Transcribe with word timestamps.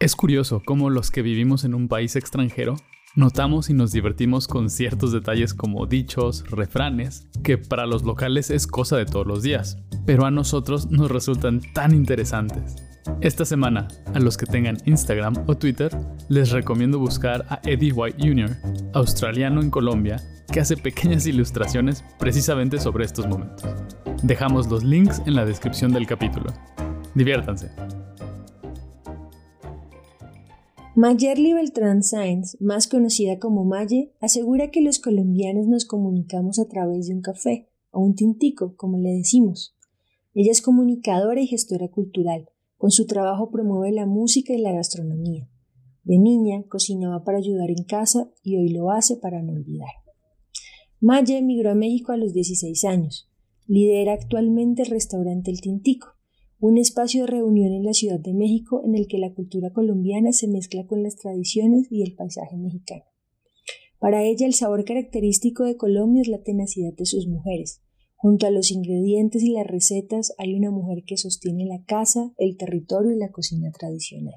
Es 0.00 0.14
curioso 0.14 0.62
cómo 0.64 0.90
los 0.90 1.10
que 1.10 1.22
vivimos 1.22 1.64
en 1.64 1.74
un 1.74 1.88
país 1.88 2.14
extranjero 2.14 2.76
notamos 3.16 3.68
y 3.68 3.74
nos 3.74 3.90
divertimos 3.90 4.46
con 4.46 4.70
ciertos 4.70 5.10
detalles 5.10 5.54
como 5.54 5.86
dichos, 5.86 6.48
refranes, 6.48 7.26
que 7.42 7.58
para 7.58 7.84
los 7.84 8.04
locales 8.04 8.50
es 8.50 8.68
cosa 8.68 8.96
de 8.96 9.06
todos 9.06 9.26
los 9.26 9.42
días, 9.42 9.76
pero 10.06 10.24
a 10.24 10.30
nosotros 10.30 10.88
nos 10.88 11.10
resultan 11.10 11.60
tan 11.72 11.96
interesantes. 11.96 12.76
Esta 13.20 13.44
semana, 13.44 13.88
a 14.14 14.20
los 14.20 14.36
que 14.36 14.46
tengan 14.46 14.78
Instagram 14.84 15.34
o 15.48 15.56
Twitter, 15.56 15.90
les 16.28 16.52
recomiendo 16.52 17.00
buscar 17.00 17.44
a 17.48 17.60
Eddie 17.64 17.92
White 17.92 18.18
Jr., 18.20 18.56
australiano 18.92 19.60
en 19.60 19.70
Colombia, 19.70 20.22
que 20.52 20.60
hace 20.60 20.76
pequeñas 20.76 21.26
ilustraciones 21.26 22.04
precisamente 22.20 22.78
sobre 22.78 23.04
estos 23.04 23.26
momentos. 23.26 23.64
Dejamos 24.22 24.68
los 24.68 24.84
links 24.84 25.20
en 25.26 25.34
la 25.34 25.44
descripción 25.44 25.92
del 25.92 26.06
capítulo. 26.06 26.52
Diviértanse. 27.16 27.72
Mayerly 31.00 31.52
Beltrán 31.52 32.02
Sainz, 32.02 32.60
más 32.60 32.88
conocida 32.88 33.38
como 33.38 33.64
Maye, 33.64 34.12
asegura 34.20 34.72
que 34.72 34.80
los 34.80 34.98
colombianos 34.98 35.68
nos 35.68 35.84
comunicamos 35.84 36.58
a 36.58 36.66
través 36.66 37.06
de 37.06 37.14
un 37.14 37.20
café, 37.20 37.68
o 37.92 38.00
un 38.00 38.16
tintico, 38.16 38.74
como 38.74 38.98
le 38.98 39.10
decimos. 39.10 39.76
Ella 40.34 40.50
es 40.50 40.60
comunicadora 40.60 41.40
y 41.40 41.46
gestora 41.46 41.86
cultural. 41.86 42.48
Con 42.78 42.90
su 42.90 43.06
trabajo 43.06 43.48
promueve 43.48 43.94
la 43.94 44.06
música 44.06 44.52
y 44.52 44.58
la 44.58 44.72
gastronomía. 44.72 45.48
De 46.02 46.18
niña 46.18 46.64
cocinaba 46.68 47.22
para 47.22 47.38
ayudar 47.38 47.70
en 47.70 47.84
casa 47.84 48.32
y 48.42 48.56
hoy 48.56 48.70
lo 48.70 48.90
hace 48.90 49.14
para 49.18 49.40
no 49.40 49.52
olvidar. 49.52 49.92
Maye 50.98 51.38
emigró 51.38 51.70
a 51.70 51.76
México 51.76 52.10
a 52.10 52.16
los 52.16 52.32
16 52.32 52.84
años. 52.86 53.30
Lidera 53.68 54.14
actualmente 54.14 54.82
el 54.82 54.90
restaurante 54.90 55.52
El 55.52 55.60
Tintico, 55.60 56.17
un 56.60 56.76
espacio 56.76 57.22
de 57.22 57.28
reunión 57.28 57.72
en 57.72 57.84
la 57.84 57.92
Ciudad 57.92 58.18
de 58.18 58.34
México 58.34 58.82
en 58.84 58.96
el 58.96 59.06
que 59.06 59.18
la 59.18 59.32
cultura 59.32 59.70
colombiana 59.70 60.32
se 60.32 60.48
mezcla 60.48 60.86
con 60.86 61.04
las 61.04 61.16
tradiciones 61.16 61.86
y 61.90 62.02
el 62.02 62.14
paisaje 62.16 62.56
mexicano. 62.56 63.04
Para 64.00 64.24
ella 64.24 64.46
el 64.46 64.54
sabor 64.54 64.84
característico 64.84 65.64
de 65.64 65.76
Colombia 65.76 66.22
es 66.22 66.28
la 66.28 66.42
tenacidad 66.42 66.92
de 66.94 67.06
sus 67.06 67.28
mujeres. 67.28 67.82
Junto 68.16 68.46
a 68.46 68.50
los 68.50 68.72
ingredientes 68.72 69.44
y 69.44 69.52
las 69.52 69.66
recetas 69.66 70.34
hay 70.38 70.54
una 70.54 70.72
mujer 70.72 71.04
que 71.06 71.16
sostiene 71.16 71.64
la 71.64 71.84
casa, 71.84 72.32
el 72.38 72.56
territorio 72.56 73.12
y 73.12 73.18
la 73.18 73.30
cocina 73.30 73.70
tradicional. 73.70 74.34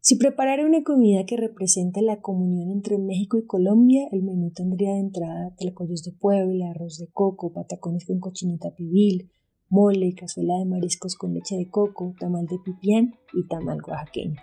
Si 0.00 0.16
preparara 0.16 0.64
una 0.64 0.84
comida 0.84 1.26
que 1.26 1.36
representa 1.36 2.00
la 2.00 2.22
comunión 2.22 2.70
entre 2.70 2.96
México 2.96 3.36
y 3.36 3.44
Colombia, 3.44 4.08
el 4.10 4.22
menú 4.22 4.50
tendría 4.52 4.92
de 4.94 5.00
entrada 5.00 5.54
tlacoyos 5.58 6.02
de 6.02 6.12
Puebla, 6.12 6.70
arroz 6.70 6.96
de 6.96 7.08
coco, 7.08 7.52
patacones 7.52 8.06
con 8.06 8.18
cochinita 8.18 8.74
pibil, 8.74 9.30
mole, 9.70 10.14
cazuela 10.14 10.54
de 10.58 10.64
mariscos 10.64 11.16
con 11.16 11.34
leche 11.34 11.56
de 11.56 11.68
coco, 11.68 12.14
tamal 12.18 12.46
de 12.46 12.58
pipián 12.64 13.14
y 13.32 13.46
tamal 13.46 13.80
oaxaqueño. 13.86 14.40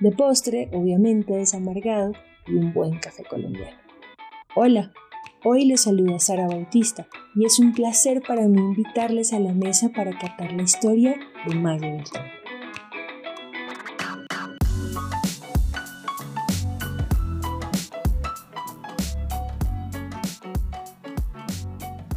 De 0.00 0.10
postre, 0.10 0.70
obviamente 0.72 1.34
desamargado 1.34 2.12
y 2.46 2.56
un 2.56 2.72
buen 2.72 2.98
café 2.98 3.24
colombiano. 3.24 3.76
Hola, 4.56 4.92
hoy 5.44 5.66
les 5.66 5.82
saluda 5.82 6.18
Sara 6.18 6.46
Bautista 6.46 7.06
y 7.34 7.44
es 7.44 7.58
un 7.58 7.72
placer 7.72 8.22
para 8.26 8.48
mí 8.48 8.58
invitarles 8.58 9.32
a 9.32 9.40
la 9.40 9.52
mesa 9.52 9.90
para 9.94 10.18
catar 10.18 10.52
la 10.52 10.62
historia 10.62 11.16
de 11.46 11.54
Maya 11.54 11.90
Beltrán. 11.90 12.24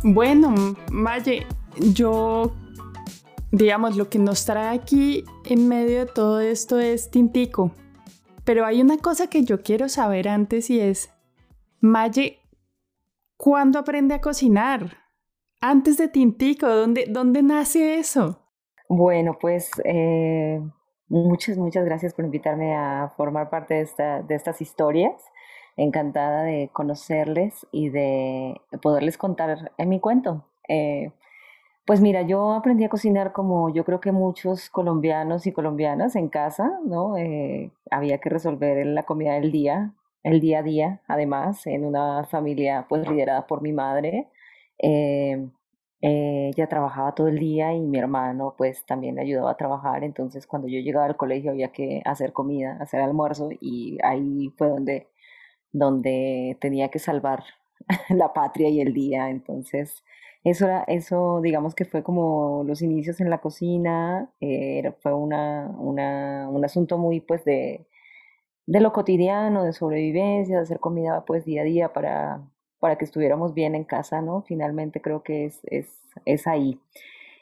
Bueno, 0.03 0.55
Maye, 0.89 1.45
yo, 1.94 2.53
digamos, 3.52 3.95
lo 3.95 4.09
que 4.09 4.20
nos 4.20 4.45
trae 4.45 4.75
aquí 4.75 5.23
en 5.45 5.67
medio 5.67 6.00
de 6.00 6.06
todo 6.06 6.39
esto 6.39 6.80
es 6.80 7.09
Tintico. 7.09 7.72
Pero 8.44 8.66
hay 8.66 8.81
una 8.81 8.97
cosa 8.97 9.28
que 9.28 9.44
yo 9.44 9.61
quiero 9.61 9.89
saber 9.89 10.30
antes 10.30 10.70
y 10.70 10.80
es, 10.80 11.14
Maye, 11.81 12.39
¿cuándo 13.36 13.80
aprende 13.80 14.16
a 14.16 14.21
cocinar? 14.21 14.98
Antes 15.60 15.98
de 15.98 16.08
Tintico, 16.08 16.67
¿dónde, 16.67 17.08
dónde 17.10 17.43
nace 17.43 17.99
eso? 17.99 18.39
Bueno, 18.89 19.37
pues 19.39 19.70
eh, 19.83 20.61
muchas, 21.10 21.58
muchas 21.58 21.83
gracias 21.83 22.14
por 22.14 22.26
invitarme 22.26 22.76
a 22.76 23.11
formar 23.17 23.49
parte 23.49 23.73
de, 23.73 23.82
esta, 23.82 24.21
de 24.21 24.36
estas 24.36 24.61
historias. 24.61 25.14
Encantada 25.76 26.43
de 26.43 26.70
conocerles 26.73 27.67
y 27.71 27.89
de 27.89 28.60
poderles 28.82 29.17
contar 29.17 29.71
en 29.77 29.89
mi 29.89 29.99
cuento. 29.99 30.45
Eh, 30.67 31.11
pues 31.87 32.02
mira, 32.02 32.21
yo 32.23 32.52
aprendí 32.53 32.83
a 32.83 32.89
cocinar 32.89 33.31
como 33.31 33.70
yo 33.73 33.86
creo 33.86 34.02
que 34.02 34.11
muchos 34.11 34.70
colombianos 34.70 35.48
y 35.48 35.53
colombianas 35.53 36.17
en 36.17 36.27
casa, 36.27 36.80
¿no? 36.86 37.15
Eh, 37.17 37.71
había 37.89 38.17
que 38.20 38.30
resolver 38.30 38.86
la 38.86 39.03
comida 39.03 39.36
del 39.36 39.53
día, 39.53 39.93
el 40.23 40.42
día 40.42 40.59
a 40.59 40.64
día, 40.64 41.02
además, 41.08 41.65
en 41.65 41.86
una 41.86 42.25
familia 42.25 42.87
pues 42.89 43.08
liderada 43.09 43.48
por 43.48 43.61
mi 43.61 43.71
madre. 43.71 44.27
Eh, 44.80 45.48
eh, 46.02 46.52
ella 46.53 46.67
trabajaba 46.67 47.15
todo 47.15 47.30
el 47.30 47.39
día 47.39 47.73
y 47.73 47.80
mi 47.80 47.98
hermano 47.99 48.54
pues 48.58 48.86
también 48.86 49.15
le 49.15 49.21
ayudaba 49.21 49.52
a 49.52 49.58
trabajar, 49.58 50.04
entonces 50.04 50.45
cuando 50.45 50.67
yo 50.67 50.80
llegaba 50.80 51.05
al 51.05 51.17
colegio 51.17 51.52
había 51.52 51.69
que 51.71 52.02
hacer 52.05 52.33
comida, 52.33 52.77
hacer 52.81 53.02
almuerzo 53.02 53.49
y 53.61 53.98
ahí 54.04 54.54
fue 54.58 54.69
donde, 54.69 55.08
donde 55.71 56.58
tenía 56.61 56.89
que 56.89 56.99
salvar 56.99 57.43
la 58.09 58.33
patria 58.33 58.69
y 58.69 58.81
el 58.81 58.93
día, 58.93 59.30
entonces 59.30 60.04
eso, 60.49 60.65
era, 60.65 60.83
eso 60.87 61.41
digamos 61.41 61.75
que 61.75 61.85
fue 61.85 62.03
como 62.03 62.63
los 62.65 62.81
inicios 62.81 63.19
en 63.21 63.30
la 63.30 63.39
cocina, 63.39 64.30
eh, 64.41 64.93
fue 65.02 65.13
una, 65.13 65.67
una, 65.80 66.49
un 66.49 66.63
asunto 66.65 66.97
muy 66.97 67.19
pues 67.21 67.43
de, 67.45 67.85
de 68.67 68.81
lo 68.81 68.93
cotidiano, 68.93 69.63
de 69.63 69.73
sobrevivencia, 69.73 70.57
de 70.57 70.63
hacer 70.63 70.80
comida 70.80 71.25
pues 71.25 71.45
día 71.45 71.61
a 71.61 71.65
día 71.65 71.93
para, 71.93 72.41
para 72.80 72.97
que 72.97 73.05
estuviéramos 73.05 73.53
bien 73.53 73.75
en 73.75 73.83
casa, 73.86 74.21
¿no? 74.21 74.43
Finalmente 74.43 75.02
creo 75.02 75.23
que 75.23 75.45
es, 75.45 75.59
es, 75.65 75.87
es 76.25 76.47
ahí. 76.47 76.80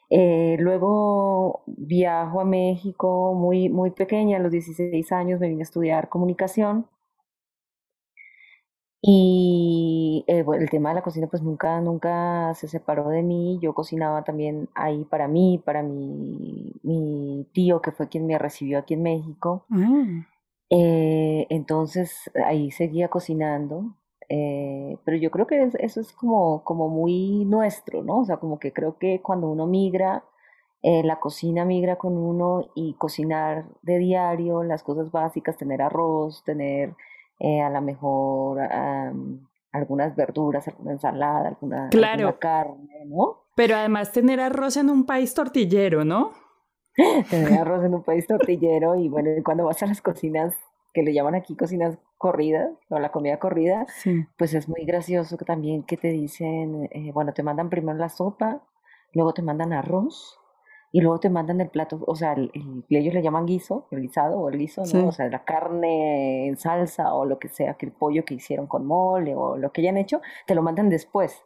Eh, 0.09 0.57
luego 0.59 1.63
viajo 1.67 2.41
a 2.41 2.45
México 2.45 3.33
muy, 3.35 3.69
muy 3.69 3.91
pequeña, 3.91 4.37
a 4.37 4.41
los 4.41 4.51
16 4.51 5.11
años 5.11 5.39
me 5.39 5.49
vine 5.49 5.61
a 5.61 5.63
estudiar 5.63 6.09
comunicación 6.09 6.87
y 9.01 9.74
eh, 10.27 10.45
el 10.59 10.69
tema 10.69 10.89
de 10.89 10.95
la 10.95 11.01
cocina 11.01 11.27
pues 11.27 11.41
nunca, 11.41 11.79
nunca 11.81 12.53
se 12.55 12.67
separó 12.67 13.09
de 13.09 13.23
mí. 13.23 13.59
Yo 13.61 13.73
cocinaba 13.73 14.23
también 14.23 14.69
ahí 14.75 15.03
para 15.05 15.27
mí, 15.27 15.61
para 15.63 15.83
mi, 15.83 16.73
mi 16.83 17.47
tío 17.53 17.81
que 17.81 17.91
fue 17.91 18.07
quien 18.07 18.25
me 18.27 18.37
recibió 18.37 18.79
aquí 18.79 18.93
en 18.93 19.03
México. 19.03 19.65
Mm. 19.69 20.21
Eh, 20.69 21.47
entonces 21.49 22.31
ahí 22.45 22.71
seguía 22.71 23.09
cocinando. 23.09 23.95
Eh, 24.29 24.97
pero 25.03 25.17
yo 25.17 25.29
creo 25.29 25.45
que 25.45 25.69
eso 25.79 26.01
es 26.01 26.11
como, 26.13 26.63
como 26.63 26.89
muy 26.89 27.45
nuestro, 27.45 28.03
¿no? 28.03 28.19
O 28.19 28.25
sea, 28.25 28.37
como 28.37 28.59
que 28.59 28.73
creo 28.73 28.97
que 28.97 29.21
cuando 29.21 29.49
uno 29.49 29.67
migra, 29.67 30.23
la 30.83 31.19
cocina 31.19 31.65
migra 31.65 31.95
con 31.95 32.15
uno 32.15 32.67
y 32.75 32.93
cocinar 32.93 33.65
de 33.81 33.97
diario, 33.97 34.61
las 34.63 34.83
cosas 34.83 35.11
básicas, 35.11 35.57
tener 35.57 35.81
arroz, 35.81 36.43
tener 36.43 36.95
eh, 37.39 37.61
a 37.61 37.69
lo 37.69 37.81
mejor 37.81 38.59
algunas 39.75 40.15
verduras, 40.15 40.67
alguna 40.67 40.93
ensalada, 40.93 41.49
alguna, 41.49 41.89
carne, 42.39 43.05
¿no? 43.05 43.43
Pero 43.55 43.75
además 43.75 44.11
tener 44.11 44.39
arroz 44.39 44.77
en 44.77 44.89
un 44.89 45.05
país 45.05 45.33
tortillero, 45.33 46.03
¿no? 46.03 46.31
tener 47.29 47.59
arroz 47.59 47.83
en 47.83 47.93
un 47.93 48.03
país 48.03 48.25
tortillero 48.25 48.95
y 48.95 49.09
bueno, 49.09 49.29
cuando 49.43 49.65
vas 49.65 49.83
a 49.83 49.87
las 49.87 50.01
cocinas 50.01 50.55
que 50.93 51.03
le 51.03 51.13
llaman 51.13 51.35
aquí 51.35 51.55
cocinas 51.55 51.97
corridas 52.17 52.71
o 52.89 52.99
la 52.99 53.11
comida 53.11 53.37
corrida, 53.37 53.85
pues 54.37 54.53
es 54.53 54.69
muy 54.69 54.85
gracioso 54.85 55.35
también 55.37 55.83
que 55.83 55.97
te 55.97 56.07
dicen, 56.07 56.87
eh, 56.91 57.11
bueno, 57.13 57.33
te 57.33 57.43
mandan 57.43 57.69
primero 57.69 57.97
la 57.97 58.07
sopa, 58.07 58.61
luego 59.11 59.33
te 59.33 59.41
mandan 59.41 59.73
arroz, 59.73 60.39
y 60.91 61.01
luego 61.01 61.19
te 61.19 61.29
mandan 61.29 61.59
el 61.61 61.69
plato, 61.69 61.99
o 62.07 62.15
sea, 62.15 62.33
el, 62.33 62.51
ellos 62.89 63.13
le 63.13 63.21
llaman 63.21 63.45
guiso, 63.45 63.87
el 63.91 64.01
guisado 64.01 64.39
o 64.39 64.49
el 64.49 64.57
guiso, 64.57 64.83
¿no? 64.93 65.07
O 65.07 65.11
sea, 65.11 65.27
la 65.27 65.43
carne 65.43 66.47
en 66.47 66.57
salsa 66.57 67.13
o 67.13 67.25
lo 67.25 67.37
que 67.37 67.49
sea, 67.49 67.73
que 67.73 67.85
el 67.85 67.91
pollo 67.91 68.23
que 68.23 68.35
hicieron 68.35 68.67
con 68.67 68.85
mole 68.85 69.35
o 69.35 69.57
lo 69.57 69.71
que 69.71 69.81
hayan 69.81 69.97
hecho, 69.97 70.21
te 70.47 70.55
lo 70.55 70.61
mandan 70.61 70.89
después. 70.89 71.43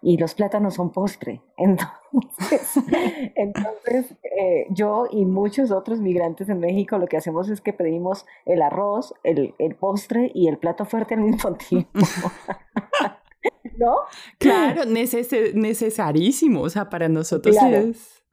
Y 0.00 0.18
los 0.18 0.34
plátanos 0.34 0.74
son 0.74 0.92
postre. 0.92 1.40
Entonces, 1.56 2.74
entonces 3.34 4.16
eh, 4.22 4.66
yo 4.70 5.06
y 5.10 5.24
muchos 5.24 5.72
otros 5.72 5.98
migrantes 5.98 6.48
en 6.48 6.60
México 6.60 6.96
lo 6.98 7.08
que 7.08 7.16
hacemos 7.16 7.48
es 7.48 7.60
que 7.60 7.72
pedimos 7.72 8.26
el 8.44 8.62
arroz, 8.62 9.14
el, 9.24 9.54
el 9.58 9.74
postre 9.74 10.30
y 10.32 10.46
el 10.46 10.58
plato 10.58 10.84
fuerte 10.84 11.14
al 11.14 11.22
mismo 11.22 11.54
tiempo. 11.68 11.98
¿No? 13.76 13.96
Claro, 14.38 14.84
necesarísimo. 14.84 16.60
O 16.60 16.70
sea, 16.70 16.88
para 16.88 17.08
nosotros 17.08 17.56
es 17.56 18.23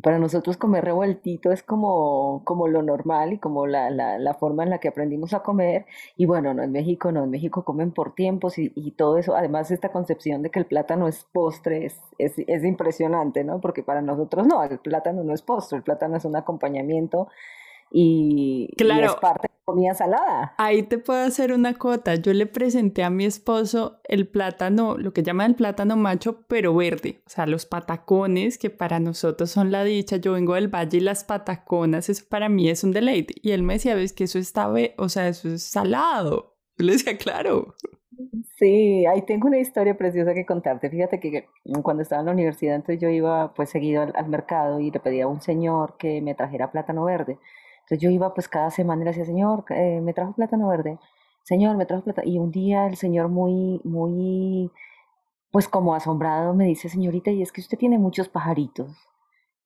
para 0.00 0.18
nosotros 0.18 0.56
comer 0.56 0.84
revueltito 0.84 1.52
es 1.52 1.62
como, 1.62 2.42
como 2.44 2.66
lo 2.66 2.82
normal 2.82 3.34
y 3.34 3.38
como 3.38 3.66
la, 3.66 3.90
la, 3.90 4.18
la, 4.18 4.34
forma 4.34 4.62
en 4.62 4.70
la 4.70 4.78
que 4.78 4.88
aprendimos 4.88 5.34
a 5.34 5.42
comer. 5.42 5.84
Y 6.16 6.24
bueno, 6.24 6.54
no 6.54 6.62
en 6.62 6.72
México, 6.72 7.12
no, 7.12 7.24
en 7.24 7.30
México 7.30 7.64
comen 7.64 7.92
por 7.92 8.14
tiempos 8.14 8.58
y, 8.58 8.72
y 8.74 8.92
todo 8.92 9.18
eso. 9.18 9.36
Además, 9.36 9.70
esta 9.70 9.90
concepción 9.92 10.42
de 10.42 10.50
que 10.50 10.60
el 10.60 10.66
plátano 10.66 11.08
es 11.08 11.24
postre 11.32 11.84
es, 11.84 12.00
es, 12.18 12.34
es, 12.38 12.64
impresionante, 12.64 13.44
¿no? 13.44 13.60
Porque 13.60 13.82
para 13.82 14.00
nosotros 14.00 14.46
no, 14.46 14.62
el 14.64 14.78
plátano 14.78 15.24
no 15.24 15.34
es 15.34 15.42
postre, 15.42 15.78
el 15.78 15.84
plátano 15.84 16.16
es 16.16 16.24
un 16.24 16.36
acompañamiento 16.36 17.28
y, 17.94 18.74
claro, 18.78 19.06
es 19.06 19.14
parte 19.16 19.48
de 19.48 19.64
comida 19.64 19.92
salada. 19.92 20.54
Ahí 20.56 20.82
te 20.82 20.96
puedo 20.96 21.20
hacer 21.20 21.52
una 21.52 21.74
cota. 21.74 22.14
Yo 22.14 22.32
le 22.32 22.46
presenté 22.46 23.04
a 23.04 23.10
mi 23.10 23.26
esposo 23.26 24.00
el 24.04 24.26
plátano, 24.26 24.96
lo 24.96 25.12
que 25.12 25.22
llaman 25.22 25.50
el 25.50 25.56
plátano 25.56 25.96
macho, 25.96 26.46
pero 26.48 26.74
verde. 26.74 27.20
O 27.26 27.30
sea, 27.30 27.44
los 27.44 27.66
patacones, 27.66 28.56
que 28.56 28.70
para 28.70 28.98
nosotros 28.98 29.50
son 29.50 29.70
la 29.70 29.84
dicha. 29.84 30.16
Yo 30.16 30.32
vengo 30.32 30.54
del 30.54 30.74
valle 30.74 30.98
y 30.98 31.00
las 31.00 31.24
pataconas, 31.24 32.08
eso 32.08 32.24
para 32.30 32.48
mí 32.48 32.70
es 32.70 32.82
un 32.82 32.92
deleite. 32.92 33.34
Y 33.42 33.50
él 33.50 33.62
me 33.62 33.74
decía, 33.74 33.94
ves 33.94 34.14
que 34.14 34.24
eso 34.24 34.38
está, 34.38 34.72
o 34.96 35.08
sea, 35.10 35.28
eso 35.28 35.50
es 35.50 35.62
salado. 35.62 36.56
Yo 36.78 36.86
le 36.86 36.92
decía, 36.92 37.18
claro. 37.18 37.74
Sí, 38.56 39.04
ahí 39.04 39.20
tengo 39.22 39.48
una 39.48 39.58
historia 39.58 39.98
preciosa 39.98 40.32
que 40.32 40.46
contarte. 40.46 40.88
Fíjate 40.88 41.20
que 41.20 41.48
cuando 41.82 42.02
estaba 42.02 42.20
en 42.20 42.26
la 42.26 42.32
universidad, 42.32 42.76
entonces 42.76 43.02
yo 43.02 43.10
iba 43.10 43.52
pues 43.52 43.68
seguido 43.68 44.00
al, 44.02 44.12
al 44.16 44.28
mercado 44.28 44.80
y 44.80 44.90
le 44.90 44.98
pedía 44.98 45.24
a 45.24 45.28
un 45.28 45.42
señor 45.42 45.96
que 45.98 46.22
me 46.22 46.34
trajera 46.34 46.70
plátano 46.70 47.04
verde. 47.04 47.38
Entonces 47.92 48.08
yo 48.08 48.10
iba 48.10 48.32
pues 48.32 48.48
cada 48.48 48.70
semana 48.70 49.02
y 49.02 49.04
le 49.04 49.10
decía, 49.10 49.26
señor, 49.26 49.66
eh, 49.68 50.00
me 50.00 50.14
trajo 50.14 50.32
plátano 50.32 50.68
verde, 50.68 50.98
señor, 51.42 51.76
me 51.76 51.84
trajo 51.84 52.04
plátano. 52.04 52.26
Y 52.26 52.38
un 52.38 52.50
día 52.50 52.86
el 52.86 52.96
señor 52.96 53.28
muy, 53.28 53.82
muy, 53.84 54.70
pues 55.50 55.68
como 55.68 55.94
asombrado 55.94 56.54
me 56.54 56.64
dice, 56.64 56.88
señorita, 56.88 57.30
y 57.30 57.42
es 57.42 57.52
que 57.52 57.60
usted 57.60 57.76
tiene 57.76 57.98
muchos 57.98 58.30
pajaritos. 58.30 58.96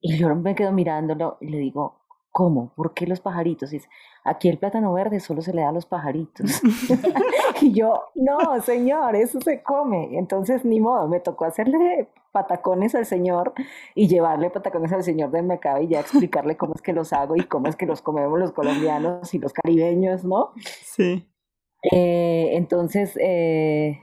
Y 0.00 0.18
yo 0.18 0.34
me 0.34 0.56
quedo 0.56 0.72
mirándolo 0.72 1.38
y 1.40 1.50
le 1.50 1.58
digo, 1.58 2.00
¿cómo? 2.36 2.70
¿Por 2.76 2.92
qué 2.92 3.06
los 3.06 3.20
pajaritos? 3.20 3.72
Y 3.72 3.76
dice, 3.76 3.88
aquí 4.22 4.50
el 4.50 4.58
plátano 4.58 4.92
verde 4.92 5.20
solo 5.20 5.40
se 5.40 5.54
le 5.54 5.62
da 5.62 5.70
a 5.70 5.72
los 5.72 5.86
pajaritos. 5.86 6.60
y 7.62 7.72
yo, 7.72 8.02
no, 8.14 8.60
señor, 8.60 9.16
eso 9.16 9.40
se 9.40 9.62
come. 9.62 10.18
Entonces, 10.18 10.62
ni 10.62 10.78
modo, 10.78 11.08
me 11.08 11.18
tocó 11.18 11.46
hacerle 11.46 12.10
patacones 12.32 12.94
al 12.94 13.06
señor 13.06 13.54
y 13.94 14.06
llevarle 14.06 14.50
patacones 14.50 14.92
al 14.92 15.02
señor 15.02 15.30
del 15.30 15.44
mercado 15.44 15.80
y 15.80 15.88
ya 15.88 16.00
explicarle 16.00 16.58
cómo 16.58 16.74
es 16.74 16.82
que 16.82 16.92
los 16.92 17.14
hago 17.14 17.36
y 17.36 17.44
cómo 17.44 17.68
es 17.68 17.76
que 17.76 17.86
los 17.86 18.02
comemos 18.02 18.38
los 18.38 18.52
colombianos 18.52 19.32
y 19.32 19.38
los 19.38 19.54
caribeños, 19.54 20.22
¿no? 20.22 20.50
Sí. 20.84 21.26
Eh, 21.90 22.50
entonces, 22.52 23.16
eh, 23.18 23.98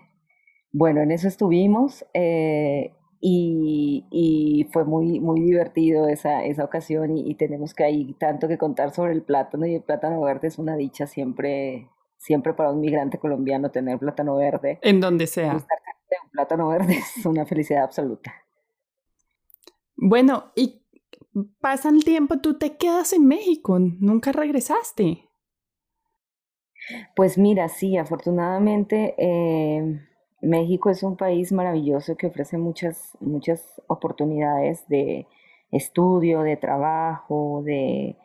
bueno, 0.71 1.01
en 1.01 1.12
eso 1.12 1.27
estuvimos. 1.27 2.03
Eh, 2.15 2.95
y, 3.25 4.67
fue 4.73 4.83
muy, 4.83 5.19
muy 5.21 5.41
divertido 5.41 6.09
esa, 6.09 6.43
esa 6.43 6.65
ocasión 6.65 7.17
y, 7.17 7.35
tenemos 7.35 7.73
que 7.73 7.85
hay 7.85 8.13
tanto 8.15 8.49
que 8.49 8.57
contar 8.57 8.93
sobre 8.93 9.13
el 9.13 9.21
plátano 9.21 9.65
y 9.65 9.75
el 9.75 9.81
plátano 9.81 10.21
verde 10.21 10.49
es 10.49 10.59
una 10.59 10.75
dicha 10.75 11.07
siempre, 11.07 11.89
siempre 12.17 12.53
para 12.53 12.71
un 12.71 12.81
migrante 12.81 13.19
colombiano 13.19 13.71
tener 13.71 13.97
plátano 13.97 14.35
verde. 14.35 14.79
En 14.81 14.99
donde 14.99 15.27
sea. 15.27 15.53
Un 15.53 16.29
plátano 16.33 16.67
verde 16.67 16.97
es 17.17 17.25
una 17.25 17.45
felicidad 17.45 17.83
absoluta. 17.83 18.33
Bueno, 19.95 20.51
y 20.55 20.81
pasa 21.61 21.89
el 21.89 22.03
tiempo, 22.03 22.39
tú 22.39 22.57
te 22.57 22.75
quedas 22.75 23.13
en 23.13 23.25
México, 23.25 23.79
nunca 23.79 24.33
regresaste. 24.33 25.29
Pues 27.15 27.37
mira, 27.37 27.69
sí, 27.69 27.95
afortunadamente 27.95 29.15
eh, 29.17 30.01
México 30.43 30.89
es 30.89 31.03
un 31.03 31.15
país 31.15 31.51
maravilloso 31.51 32.17
que 32.17 32.27
ofrece 32.27 32.57
muchas, 32.57 33.17
muchas 33.21 33.81
oportunidades 33.87 34.87
de 34.89 35.25
estudio, 35.71 36.41
de 36.41 36.57
trabajo, 36.57 37.63
de, 37.63 38.17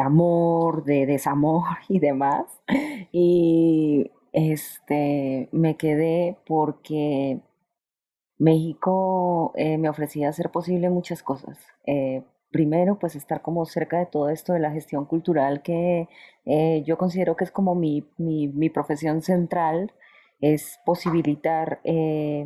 amor, 0.00 0.84
de 0.84 1.06
desamor 1.06 1.64
y 1.88 2.00
demás. 2.00 2.46
Y 3.12 4.10
este, 4.32 5.48
me 5.52 5.76
quedé 5.76 6.36
porque 6.46 7.40
México 8.38 9.52
eh, 9.54 9.78
me 9.78 9.88
ofrecía 9.88 10.28
hacer 10.28 10.50
posible 10.50 10.90
muchas 10.90 11.22
cosas. 11.22 11.58
Eh, 11.86 12.24
primero, 12.50 12.98
pues 12.98 13.14
estar 13.14 13.40
como 13.40 13.64
cerca 13.66 13.98
de 13.98 14.06
todo 14.06 14.30
esto 14.30 14.52
de 14.52 14.58
la 14.58 14.72
gestión 14.72 15.04
cultural 15.06 15.62
que 15.62 16.08
eh, 16.44 16.82
yo 16.84 16.98
considero 16.98 17.36
que 17.36 17.44
es 17.44 17.52
como 17.52 17.76
mi, 17.76 18.04
mi 18.18 18.68
profesión 18.68 19.22
central 19.22 19.92
es 20.42 20.80
posibilitar 20.84 21.80
eh, 21.84 22.44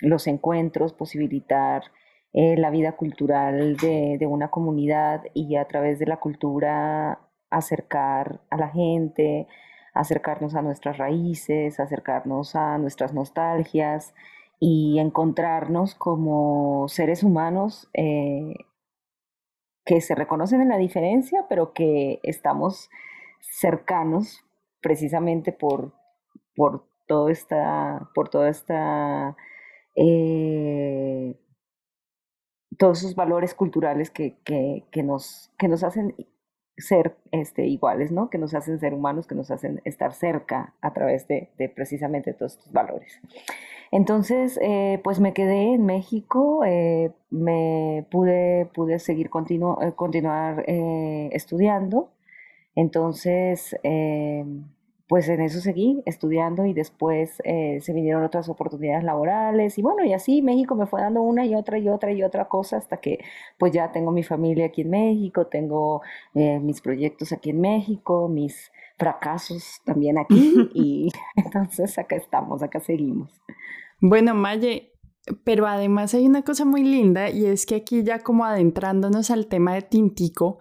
los 0.00 0.26
encuentros, 0.26 0.92
posibilitar 0.92 1.84
eh, 2.32 2.56
la 2.58 2.70
vida 2.70 2.96
cultural 2.96 3.76
de, 3.76 4.18
una 4.28 4.50
comunidad 4.50 5.22
y 5.32 5.56
a 5.56 5.66
través 5.66 5.98
de 5.98 6.06
la 6.06 6.18
cultura 6.18 7.20
acercar 7.48 8.40
a 8.50 8.56
la 8.56 8.68
gente, 8.68 9.46
acercarnos 9.94 10.56
a 10.56 10.62
nuestras 10.62 10.98
raíces, 10.98 11.80
acercarnos 11.80 12.56
a 12.56 12.78
nuestras 12.78 13.14
nostalgias 13.14 14.12
y 14.58 14.98
encontrarnos 14.98 15.94
como 15.94 16.88
seres 16.88 17.22
humanos 17.22 17.88
eh, 17.94 18.54
que 19.84 20.00
se 20.00 20.16
reconocen 20.16 20.60
en 20.60 20.68
la 20.68 20.78
diferencia, 20.78 21.46
pero 21.48 21.72
que 21.72 22.18
estamos 22.24 22.90
cercanos 23.40 24.44
precisamente 24.82 25.52
por, 25.52 25.94
por 26.56 26.95
todo 27.06 27.28
esta, 27.28 28.10
por 28.14 28.28
toda 28.28 28.48
esta, 28.48 29.36
eh, 29.94 31.34
todos 32.78 32.98
esos 32.98 33.14
valores 33.14 33.54
culturales 33.54 34.10
que, 34.10 34.36
que, 34.44 34.84
que, 34.90 35.02
nos, 35.02 35.52
que 35.58 35.68
nos 35.68 35.82
hacen 35.82 36.14
ser 36.76 37.16
este, 37.30 37.66
iguales, 37.66 38.12
¿no? 38.12 38.28
Que 38.28 38.36
nos 38.38 38.54
hacen 38.54 38.78
ser 38.78 38.92
humanos, 38.92 39.26
que 39.26 39.34
nos 39.34 39.50
hacen 39.50 39.80
estar 39.84 40.12
cerca 40.12 40.74
a 40.82 40.92
través 40.92 41.26
de, 41.26 41.48
de 41.56 41.68
precisamente 41.70 42.34
todos 42.34 42.58
estos 42.58 42.72
valores. 42.72 43.20
Entonces, 43.90 44.58
eh, 44.60 45.00
pues 45.02 45.20
me 45.20 45.32
quedé 45.32 45.74
en 45.74 45.86
México, 45.86 46.64
eh, 46.66 47.12
me 47.30 48.06
pude, 48.10 48.66
pude 48.74 48.98
seguir 48.98 49.30
continu 49.30 49.76
continuar 49.94 50.64
estudiando. 50.66 52.10
Entonces, 52.74 53.74
pues 55.08 55.28
en 55.28 55.40
eso 55.40 55.60
seguí 55.60 56.02
estudiando 56.04 56.66
y 56.66 56.74
después 56.74 57.40
eh, 57.44 57.78
se 57.80 57.92
vinieron 57.92 58.24
otras 58.24 58.48
oportunidades 58.48 59.04
laborales 59.04 59.78
y 59.78 59.82
bueno, 59.82 60.04
y 60.04 60.12
así 60.12 60.42
México 60.42 60.74
me 60.74 60.86
fue 60.86 61.00
dando 61.00 61.22
una 61.22 61.46
y 61.46 61.54
otra 61.54 61.78
y 61.78 61.88
otra 61.88 62.12
y 62.12 62.22
otra 62.22 62.48
cosa 62.48 62.76
hasta 62.76 62.96
que 62.96 63.20
pues 63.58 63.72
ya 63.72 63.92
tengo 63.92 64.10
mi 64.10 64.24
familia 64.24 64.66
aquí 64.66 64.82
en 64.82 64.90
México, 64.90 65.46
tengo 65.46 66.02
eh, 66.34 66.58
mis 66.58 66.80
proyectos 66.80 67.32
aquí 67.32 67.50
en 67.50 67.60
México, 67.60 68.28
mis 68.28 68.72
fracasos 68.98 69.80
también 69.84 70.18
aquí 70.18 70.70
y 70.74 71.08
entonces 71.36 71.96
acá 71.98 72.16
estamos, 72.16 72.62
acá 72.62 72.80
seguimos. 72.80 73.30
Bueno, 74.00 74.34
Maye, 74.34 74.92
pero 75.44 75.66
además 75.66 76.14
hay 76.14 76.26
una 76.26 76.42
cosa 76.42 76.64
muy 76.64 76.82
linda 76.82 77.30
y 77.30 77.46
es 77.46 77.64
que 77.64 77.76
aquí 77.76 78.02
ya 78.02 78.18
como 78.18 78.44
adentrándonos 78.44 79.30
al 79.30 79.46
tema 79.46 79.74
de 79.74 79.82
Tintico, 79.82 80.58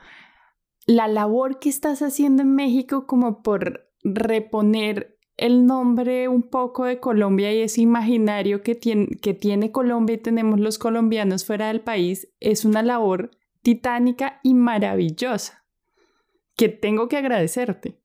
la 0.86 1.08
labor 1.08 1.58
que 1.58 1.70
estás 1.70 2.04
haciendo 2.04 2.44
en 2.44 2.54
México 2.54 3.08
como 3.08 3.42
por 3.42 3.85
reponer 4.06 5.18
el 5.38 5.66
nombre 5.66 6.30
un 6.30 6.44
poco 6.44 6.86
de 6.86 7.00
Colombia 7.00 7.52
y 7.52 7.62
ese 7.62 7.82
imaginario 7.82 8.62
que 8.62 8.76
tiene, 8.76 9.08
que 9.22 9.34
tiene 9.34 9.72
Colombia 9.72 10.16
y 10.16 10.20
tenemos 10.20 10.60
los 10.60 10.78
colombianos 10.78 11.46
fuera 11.46 11.68
del 11.68 11.82
país 11.82 12.30
es 12.40 12.64
una 12.64 12.84
labor 12.84 13.32
titánica 13.62 14.40
y 14.44 14.54
maravillosa 14.54 15.66
que 16.56 16.70
tengo 16.70 17.10
que 17.10 17.18
agradecerte. 17.18 18.00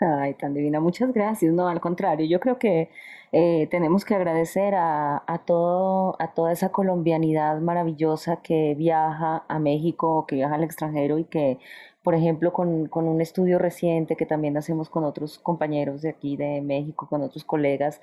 Ay, 0.00 0.34
tan 0.34 0.54
divina, 0.54 0.80
muchas 0.80 1.12
gracias. 1.12 1.52
No, 1.54 1.68
al 1.68 1.80
contrario, 1.80 2.26
yo 2.26 2.40
creo 2.40 2.58
que 2.58 2.90
eh, 3.30 3.68
tenemos 3.70 4.04
que 4.04 4.16
agradecer 4.16 4.74
a, 4.74 5.22
a, 5.24 5.38
todo, 5.44 6.16
a 6.18 6.34
toda 6.34 6.50
esa 6.50 6.70
colombianidad 6.70 7.60
maravillosa 7.60 8.42
que 8.42 8.74
viaja 8.76 9.44
a 9.48 9.58
México, 9.60 10.26
que 10.26 10.34
viaja 10.36 10.56
al 10.56 10.64
extranjero 10.64 11.18
y 11.18 11.24
que 11.24 11.58
por 12.02 12.14
ejemplo, 12.14 12.52
con, 12.52 12.88
un 12.92 13.20
estudio 13.20 13.58
reciente 13.58 14.16
que 14.16 14.26
también 14.26 14.56
hacemos 14.56 14.90
con 14.90 15.04
otros 15.04 15.38
compañeros 15.38 16.02
de 16.02 16.10
aquí 16.10 16.36
de 16.36 16.60
México, 16.60 17.06
con 17.08 17.22
otros 17.22 17.44
colegas, 17.44 18.00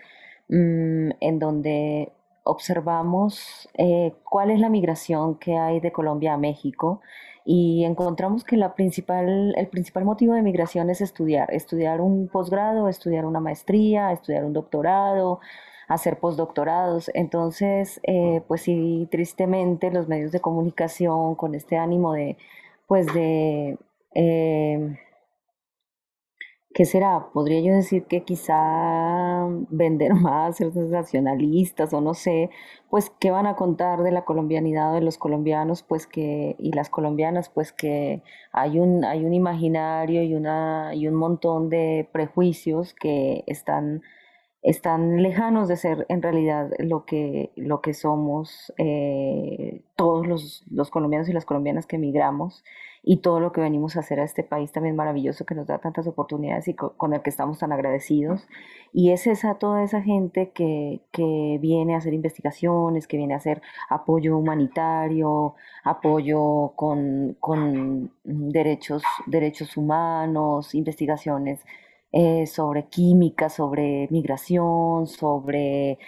mm, 0.50 1.12
en 1.20 1.40
donde 1.40 2.12
observamos 2.44 3.70
eh, 3.78 4.14
cuál 4.24 4.52
es 4.52 4.60
la 4.60 4.70
migración 4.70 5.36
que 5.36 5.58
hay 5.58 5.80
de 5.80 5.92
Colombia 5.92 6.34
a 6.34 6.38
México 6.38 7.02
y 7.46 7.84
encontramos 7.84 8.44
que 8.44 8.58
la 8.58 8.76
principal, 8.76 9.54
el 9.58 9.68
principal 9.68 10.06
motivo 10.06 10.34
de 10.34 10.42
migración 10.42 10.90
es 10.90 11.02
estudiar, 11.02 11.54
estudiar 11.54 12.02
un 12.02 12.28
posgrado, 12.28 12.88
estudiar 12.90 13.26
una 13.26 13.40
maestría, 13.40 14.12
estudiar 14.12 14.46
un 14.46 14.54
doctorado, 14.54 15.40
hacer 15.88 16.20
postdoctorados. 16.20 17.10
Entonces, 17.14 18.00
eh, 18.04 18.42
pues 18.48 18.62
sí, 18.62 19.08
tristemente 19.12 19.92
los 19.92 20.08
medios 20.08 20.32
de 20.32 20.42
comunicación 20.42 21.36
con 21.36 21.56
este 21.56 21.78
ánimo 21.78 22.14
de, 22.14 22.38
pues 22.88 23.08
de 23.14 23.78
eh, 24.16 24.98
¿Qué 26.72 26.86
será? 26.86 27.30
Podría 27.34 27.62
yo 27.62 27.74
decir 27.74 28.06
que 28.06 28.24
quizá 28.24 29.48
vender 29.70 30.14
más, 30.16 30.58
ser 30.58 30.72
sensacionalistas 30.72 31.94
o 31.94 32.02
no 32.02 32.14
sé, 32.14 32.52
pues 32.90 33.12
qué 33.20 33.32
van 33.32 33.48
a 33.48 33.56
contar 33.56 34.04
de 34.04 34.12
la 34.12 34.24
colombianidad 34.24 34.94
de 34.94 35.02
los 35.02 35.18
colombianos, 35.18 35.84
pues 35.84 36.06
que 36.08 36.56
y 36.60 36.72
las 36.74 36.90
colombianas, 36.90 37.50
pues 37.50 37.74
que 37.74 38.22
hay 38.52 38.80
un 38.80 39.04
hay 39.04 39.26
un 39.26 39.34
imaginario 39.34 40.24
y 40.24 40.36
una 40.36 40.92
y 40.94 41.08
un 41.08 41.16
montón 41.16 41.70
de 41.70 42.08
prejuicios 42.14 42.94
que 42.94 43.44
están 43.48 44.04
están 44.62 45.22
lejanos 45.24 45.68
de 45.68 45.78
ser 45.78 46.06
en 46.10 46.22
realidad 46.22 46.72
lo 46.80 47.06
que, 47.06 47.52
lo 47.56 47.82
que 47.82 47.94
somos 47.94 48.74
eh, 48.78 49.82
todos 49.96 50.28
los, 50.28 50.64
los, 50.70 50.90
colombianos 50.90 51.30
y 51.30 51.34
las 51.34 51.46
colombianas 51.46 51.86
que 51.86 51.96
emigramos 51.96 52.64
y 53.02 53.18
todo 53.18 53.40
lo 53.40 53.54
que 53.54 53.62
venimos 53.62 53.96
a 53.96 54.02
hacer 54.02 54.20
a 54.20 54.26
este 54.26 54.44
país 54.44 54.74
también 54.74 54.98
maravilloso 54.98 55.46
que 55.46 55.56
nos 55.56 55.68
da 55.68 55.78
tantas 55.78 56.06
oportunidades 56.08 56.68
y 56.68 56.74
con, 56.74 57.14
el 57.14 57.22
que 57.22 57.30
estamos 57.30 57.60
tan 57.60 57.72
agradecidos. 57.72 58.48
Y 58.92 59.12
es 59.12 59.28
esa, 59.28 59.56
toda 59.56 59.84
esa 59.84 60.02
gente 60.02 60.52
que, 60.52 61.00
que 61.12 61.58
viene 61.62 61.96
a 61.96 62.00
hacer 62.00 62.14
investigaciones, 62.14 63.08
que 63.08 63.16
viene 63.16 63.36
a 63.36 63.38
hacer 63.38 63.62
apoyo 63.90 64.38
humanitario, 64.38 65.56
apoyo 65.84 66.74
con, 66.76 67.38
con 67.40 68.12
derechos, 68.24 69.04
derechos 69.28 69.78
humanos, 69.78 70.76
investigaciones 70.76 71.62
eh, 72.12 72.46
sobre 72.48 72.88
química, 72.90 73.50
sobre 73.50 74.08
migración, 74.12 75.08
sobre 75.08 76.00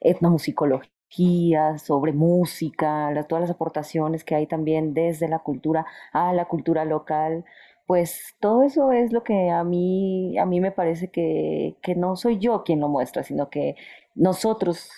etnomusicología, 0.00 1.78
sobre 1.78 2.12
música, 2.12 3.10
todas 3.28 3.42
las 3.42 3.50
aportaciones 3.50 4.24
que 4.24 4.34
hay 4.34 4.46
también 4.46 4.94
desde 4.94 5.28
la 5.28 5.40
cultura 5.40 5.86
a 6.12 6.32
la 6.32 6.46
cultura 6.46 6.84
local, 6.84 7.44
pues 7.86 8.36
todo 8.40 8.62
eso 8.62 8.92
es 8.92 9.12
lo 9.12 9.24
que 9.24 9.50
a 9.50 9.64
mí, 9.64 10.38
a 10.38 10.46
mí 10.46 10.60
me 10.60 10.70
parece 10.72 11.10
que, 11.10 11.76
que 11.82 11.94
no 11.96 12.16
soy 12.16 12.38
yo 12.38 12.62
quien 12.64 12.80
lo 12.80 12.88
muestra, 12.88 13.22
sino 13.24 13.50
que 13.50 13.74
nosotros, 14.14 14.90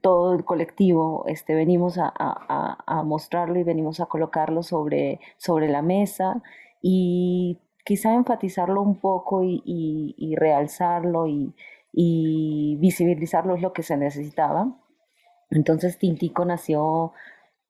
todo 0.00 0.34
el 0.34 0.44
colectivo, 0.44 1.24
este, 1.26 1.54
venimos 1.54 1.98
a, 1.98 2.12
a, 2.16 2.78
a 2.86 3.02
mostrarlo 3.02 3.58
y 3.58 3.64
venimos 3.64 4.00
a 4.00 4.06
colocarlo 4.06 4.62
sobre, 4.62 5.20
sobre 5.38 5.68
la 5.68 5.82
mesa 5.82 6.42
y 6.80 7.58
quizá 7.84 8.14
enfatizarlo 8.14 8.80
un 8.82 8.96
poco 9.00 9.42
y, 9.44 10.34
realzarlo 10.36 11.26
y, 11.26 11.54
visibilizarlo 12.78 13.54
es 13.54 13.62
lo 13.62 13.72
que 13.72 13.82
se 13.82 13.96
necesitaba. 13.96 14.78
Entonces 15.50 15.98
Tintico 15.98 16.44
nació 16.44 17.12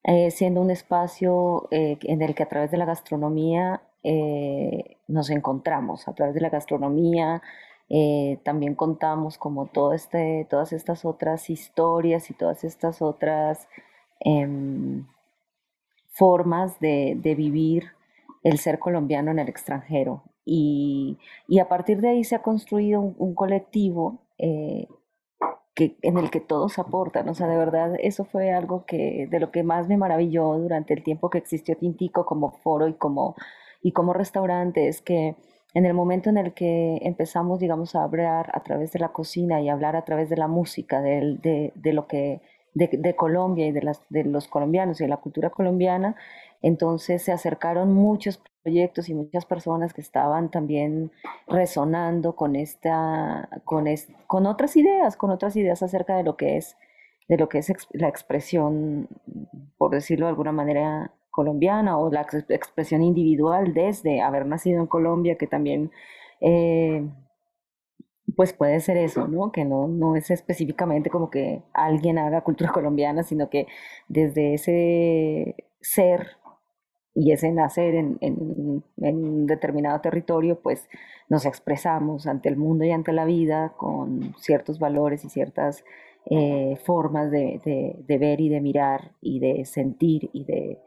eh, 0.05 0.31
siendo 0.31 0.61
un 0.61 0.71
espacio 0.71 1.69
eh, 1.71 1.99
en 2.03 2.23
el 2.23 2.35
que 2.35 2.45
a 2.45 2.49
través 2.49 2.71
de 2.71 2.77
la 2.77 2.85
gastronomía 2.85 3.83
eh, 4.05 4.99
nos 5.09 5.31
encontramos, 5.31 6.09
a 6.09 6.15
través 6.15 6.35
de 6.35 6.41
la 6.41 6.51
gastronomía 6.51 7.43
también 8.43 8.75
contamos 8.75 9.37
como 9.37 9.67
todo 9.67 9.93
este, 9.93 10.47
todas 10.49 10.73
estas 10.73 11.05
otras 11.05 11.51
historias 11.51 12.31
y 12.31 12.35
todas 12.35 12.65
estas 12.65 13.03
otras 13.03 13.69
em, 14.21 15.07
formas 16.09 16.81
de, 16.81 17.19
de 17.19 17.35
vivir 17.35 17.93
el 18.43 18.59
ser 18.59 18.79
colombiano 18.79 19.31
en 19.31 19.39
el 19.39 19.49
extranjero. 19.49 20.25
Y, 20.45 21.19
a 21.61 21.69
partir 21.69 22.01
de 22.01 22.09
ahí 22.09 22.25
se 22.25 22.35
ha 22.35 22.43
construido 22.43 23.01
un, 23.01 23.35
colectivo 23.35 24.19
eh, 24.39 24.89
que, 25.75 25.97
en 26.03 26.19
el 26.19 26.31
que 26.31 26.41
todos 26.41 26.79
aportan. 26.79 27.29
O 27.29 27.35
sea, 27.35 27.47
de 27.47 27.57
verdad, 27.57 27.95
eso 28.01 28.25
fue 28.25 28.53
algo 28.53 28.85
que 28.85 29.29
de 29.31 29.41
lo 29.41 29.51
que 29.51 29.63
más 29.63 29.89
me 29.89 29.97
maravilló 29.97 30.59
durante 30.59 30.95
el 30.95 31.03
tiempo 31.03 31.31
que 31.31 31.39
existió 31.39 31.77
Tintico 31.77 32.27
como 32.27 32.51
foro 32.51 32.89
y 32.89 32.95
como, 32.95 33.37
y 33.83 33.93
como 33.93 34.13
restaurante, 34.13 34.89
es 34.89 35.01
que 35.01 35.37
en 35.75 35.87
el 35.87 35.95
momento 35.95 36.29
en 36.29 36.37
el 36.37 36.53
que 36.53 36.99
empezamos, 37.03 37.59
digamos, 37.59 37.95
a 37.95 38.03
hablar 38.03 38.51
a 38.55 38.63
través 38.63 38.93
de 38.93 38.99
la 38.99 39.13
cocina 39.13 39.61
y 39.61 39.69
hablar 39.69 39.97
a 39.97 40.05
través 40.05 40.29
de 40.29 40.37
la 40.37 40.49
música, 40.49 41.01
de, 41.01 41.73
de, 41.75 41.93
lo 41.93 42.07
que 42.07 42.43
de, 42.75 43.17
Colombia 43.17 43.67
y 43.67 43.73
de, 43.73 43.83
las, 43.83 44.03
de 44.09 44.25
los 44.25 44.49
colombianos 44.49 45.01
y 45.01 45.05
de 45.05 45.09
la 45.09 45.19
cultura 45.19 45.51
colombiana, 45.51 46.17
entonces 46.63 47.23
se 47.23 47.33
acercaron 47.33 47.93
muchos 47.93 48.41
proyectos 48.63 49.09
y 49.09 49.15
muchas 49.15 49.45
personas 49.45 49.93
que 49.93 50.01
estaban 50.01 50.51
también 50.51 51.11
resonando 51.49 52.37
con 52.37 52.57
esta, 52.57 53.49
con, 53.65 53.87
con 54.27 54.47
otras 54.47 54.77
ideas, 54.77 55.17
con 55.17 55.31
otras 55.31 55.57
ideas 55.57 55.83
acerca 55.83 56.17
de 56.17 56.23
lo 56.23 56.37
que 56.37 56.57
es, 56.57 56.77
de 57.29 57.37
lo 57.37 57.49
que 57.49 57.59
es 57.59 57.73
la 57.93 58.09
expresión, 58.09 59.09
por 59.77 59.91
decirlo 59.91 60.27
de 60.27 60.31
alguna 60.31 60.53
manera, 60.53 61.13
colombiana 61.33 61.99
o 61.99 62.13
la 62.13 62.27
expresión 62.51 63.03
individual 63.03 63.73
desde 63.75 64.21
haber 64.21 64.47
nacido 64.47 64.81
en 64.81 64.87
Colombia, 64.87 65.37
que 65.37 65.47
también 65.49 65.91
eh, 66.41 67.09
pues 68.37 68.53
puede 68.53 68.81
ser 68.81 68.97
eso, 68.97 69.29
¿no? 69.29 69.53
Que 69.53 69.65
no, 69.65 69.89
no 69.89 70.17
es 70.17 70.31
específicamente 70.31 71.11
como 71.11 71.31
que 71.31 71.63
alguien 71.73 72.19
haga 72.19 72.43
cultura 72.43 72.71
colombiana, 72.73 73.23
sino 73.23 73.51
que 73.51 73.67
desde 74.09 74.55
ese 74.55 75.57
ser 75.81 76.37
y 77.15 77.33
ese 77.33 77.53
nacer 77.53 77.95
en, 77.95 78.17
en, 78.21 78.85
un 78.97 79.47
determinado 79.47 80.01
territorio, 80.01 80.61
pues 80.63 80.89
nos 81.29 81.45
expresamos 81.45 82.27
ante 82.27 82.49
el 82.49 82.57
mundo 82.57 82.85
y 82.85 82.91
ante 82.91 83.13
la 83.13 83.27
vida 83.27 83.75
con 83.77 84.35
ciertos 84.39 84.79
valores 84.79 85.25
y 85.25 85.29
ciertas 85.29 85.85
eh, 86.31 86.77
formas 86.85 87.31
de, 87.31 87.61
de, 88.07 88.19
ver 88.19 88.41
y 88.41 88.49
de 88.49 88.61
mirar 88.61 89.13
y 89.21 89.41
de 89.41 89.65
sentir 89.65 90.31
y 90.33 90.45
de, 90.45 90.79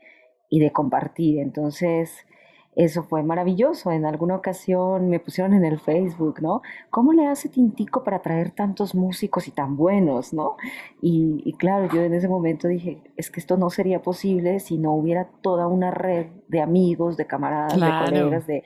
y 0.49 0.59
de 0.59 0.71
compartir. 0.71 1.39
Entonces, 1.39 2.25
eso 2.75 3.03
fue 3.03 3.23
maravilloso. 3.23 3.91
En 3.91 4.05
alguna 4.05 4.35
ocasión 4.35 5.09
me 5.09 5.19
pusieron 5.19 5.53
en 5.53 5.63
el 5.63 5.79
Facebook, 5.79 6.41
¿no? 6.41 6.61
¿Cómo 6.89 7.13
le 7.13 7.25
hace 7.27 7.47
Tintico 7.47 8.03
para 8.03 8.21
traer 8.21 8.51
tantos 8.51 8.93
músicos 8.93 9.47
y 9.47 9.51
tan 9.51 9.77
buenos, 9.77 10.33
¿no? 10.33 10.57
Y, 11.01 11.53
claro, 11.57 11.87
yo 11.93 12.01
en 12.01 12.13
ese 12.13 12.27
momento 12.27 12.67
dije, 12.67 13.01
es 13.15 13.31
que 13.31 13.39
esto 13.39 13.57
no 13.57 13.69
sería 13.69 14.01
posible 14.01 14.59
si 14.59 14.77
no 14.77 14.93
hubiera 14.93 15.29
toda 15.41 15.67
una 15.67 15.91
red 15.91 16.27
de 16.47 16.61
amigos, 16.61 17.15
de 17.15 17.25
camaradas, 17.25 17.79
de 17.79 18.05
colegas, 18.05 18.47
de 18.47 18.63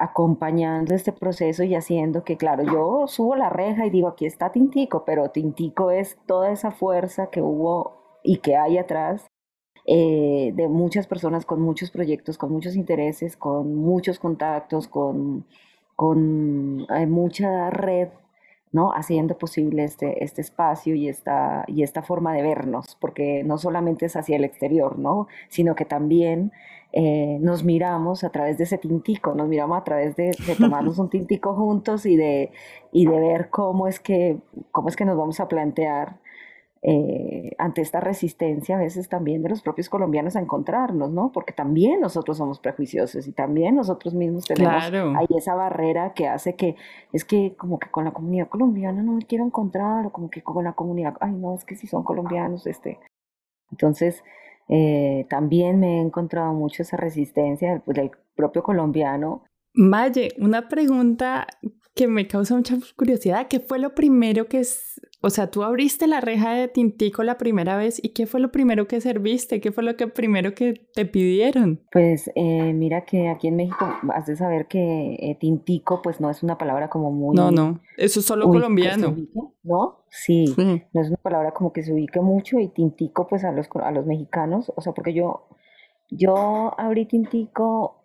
acompañando 0.00 0.94
este 0.94 1.12
proceso 1.12 1.64
y 1.64 1.74
haciendo 1.74 2.22
que, 2.22 2.36
claro, 2.36 2.62
yo 2.62 3.06
subo 3.08 3.34
la 3.34 3.50
reja 3.50 3.84
y 3.84 3.90
digo, 3.90 4.08
aquí 4.08 4.26
está 4.26 4.52
Tintico, 4.52 5.04
pero 5.04 5.30
Tintico 5.30 5.90
es 5.90 6.18
toda 6.26 6.52
esa 6.52 6.70
fuerza 6.70 7.30
que 7.30 7.42
hubo 7.42 8.20
y 8.22 8.38
que 8.38 8.56
hay 8.56 8.78
atrás 8.78 9.26
eh, 9.90 10.52
de 10.54 10.68
muchas 10.68 11.06
personas 11.06 11.46
con 11.46 11.62
muchos 11.62 11.90
proyectos, 11.90 12.36
con 12.36 12.52
muchos 12.52 12.76
intereses, 12.76 13.38
con 13.38 13.74
muchos 13.74 14.18
contactos, 14.18 14.86
con, 14.86 15.46
con 15.96 16.86
eh, 16.94 17.06
mucha 17.06 17.70
red, 17.70 18.08
¿no? 18.70 18.92
Haciendo 18.92 19.38
posible 19.38 19.84
este, 19.84 20.22
este 20.22 20.42
espacio 20.42 20.94
y 20.94 21.08
esta, 21.08 21.64
y 21.68 21.84
esta 21.84 22.02
forma 22.02 22.34
de 22.34 22.42
vernos, 22.42 22.98
porque 23.00 23.42
no 23.44 23.56
solamente 23.56 24.04
es 24.04 24.16
hacia 24.16 24.36
el 24.36 24.44
exterior, 24.44 24.98
¿no? 24.98 25.26
Sino 25.48 25.74
que 25.74 25.86
también 25.86 26.52
eh, 26.92 27.38
nos 27.40 27.64
miramos 27.64 28.24
a 28.24 28.28
través 28.30 28.58
de 28.58 28.64
ese 28.64 28.76
tintico, 28.76 29.34
nos 29.34 29.48
miramos 29.48 29.78
a 29.78 29.84
través 29.84 30.16
de, 30.16 30.32
de 30.46 30.54
tomarnos 30.58 30.98
un 30.98 31.08
tintico 31.08 31.54
juntos 31.54 32.04
y 32.04 32.14
de, 32.14 32.52
y 32.92 33.06
de 33.06 33.18
ver 33.18 33.48
cómo 33.48 33.88
es, 33.88 34.00
que, 34.00 34.36
cómo 34.70 34.90
es 34.90 34.96
que 34.96 35.06
nos 35.06 35.16
vamos 35.16 35.40
a 35.40 35.48
plantear 35.48 36.18
eh, 36.80 37.56
ante 37.58 37.80
esta 37.80 37.98
resistencia 37.98 38.76
a 38.76 38.80
veces 38.80 39.08
también 39.08 39.42
de 39.42 39.48
los 39.48 39.62
propios 39.62 39.88
colombianos 39.88 40.36
a 40.36 40.40
encontrarnos, 40.40 41.10
¿no? 41.10 41.32
Porque 41.32 41.52
también 41.52 42.00
nosotros 42.00 42.38
somos 42.38 42.60
prejuiciosos 42.60 43.26
y 43.26 43.32
también 43.32 43.74
nosotros 43.74 44.14
mismos 44.14 44.44
tenemos 44.44 44.84
ahí 44.84 45.26
esa 45.36 45.54
barrera 45.54 46.14
que 46.14 46.28
hace 46.28 46.54
que 46.54 46.76
es 47.12 47.24
que 47.24 47.56
como 47.56 47.78
que 47.80 47.90
con 47.90 48.04
la 48.04 48.12
comunidad 48.12 48.48
colombiana 48.48 49.02
no 49.02 49.12
me 49.12 49.22
quiero 49.22 49.44
encontrar 49.44 50.06
o 50.06 50.12
como 50.12 50.30
que 50.30 50.42
con 50.42 50.62
la 50.62 50.74
comunidad, 50.74 51.16
ay 51.20 51.32
no, 51.32 51.54
es 51.54 51.64
que 51.64 51.74
si 51.74 51.86
son 51.86 52.04
colombianos, 52.04 52.66
este. 52.66 53.00
Entonces, 53.70 54.22
eh, 54.68 55.26
también 55.28 55.80
me 55.80 55.98
he 55.98 56.00
encontrado 56.00 56.52
mucho 56.52 56.82
esa 56.82 56.96
resistencia 56.96 57.82
pues, 57.84 57.96
del 57.96 58.10
propio 58.36 58.62
colombiano. 58.62 59.42
Maye, 59.74 60.30
una 60.38 60.68
pregunta 60.68 61.46
que 61.98 62.06
me 62.06 62.28
causa 62.28 62.54
mucha 62.54 62.76
curiosidad. 62.96 63.48
¿Qué 63.48 63.58
fue 63.58 63.80
lo 63.80 63.96
primero 63.96 64.46
que 64.46 64.60
es, 64.60 65.00
o 65.20 65.30
sea, 65.30 65.50
tú 65.50 65.64
abriste 65.64 66.06
la 66.06 66.20
reja 66.20 66.52
de 66.52 66.68
Tintico 66.68 67.24
la 67.24 67.38
primera 67.38 67.76
vez 67.76 67.98
y 68.00 68.10
qué 68.10 68.28
fue 68.28 68.38
lo 68.38 68.52
primero 68.52 68.86
que 68.86 69.00
serviste? 69.00 69.60
¿Qué 69.60 69.72
fue 69.72 69.82
lo 69.82 69.96
que 69.96 70.06
primero 70.06 70.54
que 70.54 70.74
te 70.94 71.06
pidieron? 71.06 71.80
Pues 71.90 72.30
eh, 72.36 72.72
mira 72.72 73.04
que 73.04 73.28
aquí 73.28 73.48
en 73.48 73.56
México 73.56 73.84
has 74.14 74.26
de 74.26 74.36
saber 74.36 74.68
que 74.68 75.16
eh, 75.18 75.36
Tintico 75.40 76.00
pues 76.00 76.20
no 76.20 76.30
es 76.30 76.44
una 76.44 76.56
palabra 76.56 76.88
como 76.88 77.10
muy... 77.10 77.34
No, 77.34 77.50
no, 77.50 77.80
eso 77.96 78.20
es 78.20 78.26
solo 78.26 78.46
colombiano. 78.46 79.16
¿No? 79.64 80.04
Sí, 80.08 80.54
no 80.56 81.00
es 81.00 81.08
una 81.08 81.16
palabra 81.16 81.50
como 81.50 81.72
que 81.72 81.82
se 81.82 81.92
ubique 81.92 82.20
mucho 82.20 82.60
y 82.60 82.68
Tintico 82.68 83.26
pues 83.26 83.42
a 83.42 83.50
los, 83.50 83.68
a 83.82 83.90
los 83.90 84.06
mexicanos, 84.06 84.72
o 84.76 84.80
sea, 84.80 84.92
porque 84.92 85.14
yo, 85.14 85.48
yo 86.10 86.78
abrí 86.78 87.06
Tintico 87.06 87.97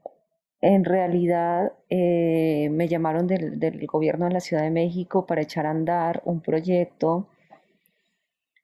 en 0.64 0.86
realidad 0.86 1.74
eh, 1.90 2.70
me 2.72 2.88
llamaron 2.88 3.28
del, 3.28 3.86
gobierno 3.86 4.28
de 4.28 4.32
la 4.32 4.40
Ciudad 4.40 4.64
de 4.64 4.72
México 4.72 5.26
para 5.26 5.42
echar 5.42 5.66
a 5.66 5.72
andar 5.72 6.22
un 6.24 6.40
proyecto 6.40 7.28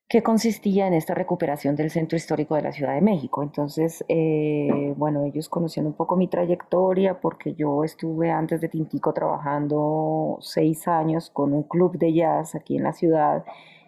que 0.07 0.23
consistía 0.23 0.87
en 0.87 0.93
esta 0.93 1.13
recuperación 1.13 1.75
del 1.75 1.91
centro 1.91 2.15
histórico 2.15 2.55
de 2.55 2.61
la 2.61 2.71
Ciudad 2.71 2.95
de 2.95 3.01
México. 3.01 3.43
Entonces, 3.43 4.05
eh, 4.07 4.93
bueno, 4.95 5.25
ellos 5.25 5.49
conocían 5.49 5.87
un 5.87 5.93
poco 5.93 6.15
mi 6.15 6.29
trayectoria 6.29 7.19
porque 7.19 7.53
yo 7.53 7.83
estuve 7.83 8.31
antes 8.31 8.61
de 8.61 8.69
Tintico 8.69 9.13
trabajando 9.13 10.37
seis 10.39 10.87
años 10.87 11.29
con 11.29 11.51
un 11.51 11.63
club 11.63 11.97
de 11.97 12.13
jazz 12.13 12.55
aquí 12.55 12.77
en 12.77 12.83
la 12.83 12.93
ciudad 12.93 13.43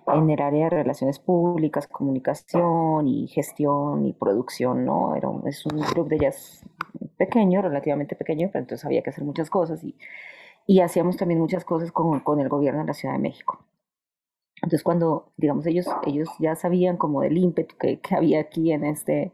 en 0.07 0.29
el 0.29 0.41
área 0.41 0.65
de 0.65 0.69
relaciones 0.69 1.19
públicas, 1.19 1.87
comunicación 1.87 3.07
y 3.07 3.27
gestión 3.27 4.05
y 4.05 4.11
producción, 4.11 4.83
¿no? 4.83 5.15
Era 5.15 5.29
es 5.45 5.65
un 5.65 5.79
club 5.79 6.09
de 6.09 6.19
jazz 6.19 6.65
pequeño, 7.25 7.61
relativamente 7.61 8.15
pequeño, 8.15 8.49
pero 8.51 8.63
entonces 8.63 8.83
había 8.83 9.03
que 9.03 9.11
hacer 9.11 9.23
muchas 9.23 9.49
cosas 9.51 9.83
y, 9.83 9.95
y 10.65 10.79
hacíamos 10.81 11.17
también 11.17 11.39
muchas 11.39 11.63
cosas 11.63 11.91
con, 11.91 12.19
con, 12.21 12.39
el 12.39 12.49
gobierno 12.49 12.81
de 12.81 12.87
la 12.87 12.93
Ciudad 12.93 13.13
de 13.13 13.21
México. 13.21 13.63
Entonces 14.55 14.83
cuando, 14.83 15.31
digamos, 15.37 15.67
ellos, 15.67 15.85
ellos 16.07 16.29
ya 16.39 16.55
sabían 16.55 16.97
como 16.97 17.21
del 17.21 17.37
ímpetu 17.37 17.75
que, 17.77 17.99
que 17.99 18.15
había 18.15 18.39
aquí 18.39 18.71
en 18.71 18.83
este, 18.85 19.31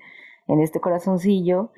en 0.47 0.59
este 0.59 0.81
corazoncillo, 0.81 1.71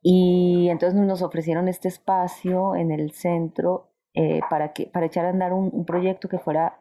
y 0.00 0.68
entonces 0.70 1.00
nos 1.00 1.22
ofrecieron 1.22 1.66
este 1.66 1.88
espacio 1.88 2.76
en 2.76 2.92
el 2.92 3.10
centro 3.10 3.90
eh, 4.14 4.40
para, 4.48 4.72
que, 4.72 4.86
para 4.86 5.06
echar 5.06 5.26
a 5.26 5.30
andar 5.30 5.52
un, 5.52 5.70
un, 5.72 5.84
proyecto 5.84 6.28
que 6.28 6.38
fuera, 6.38 6.80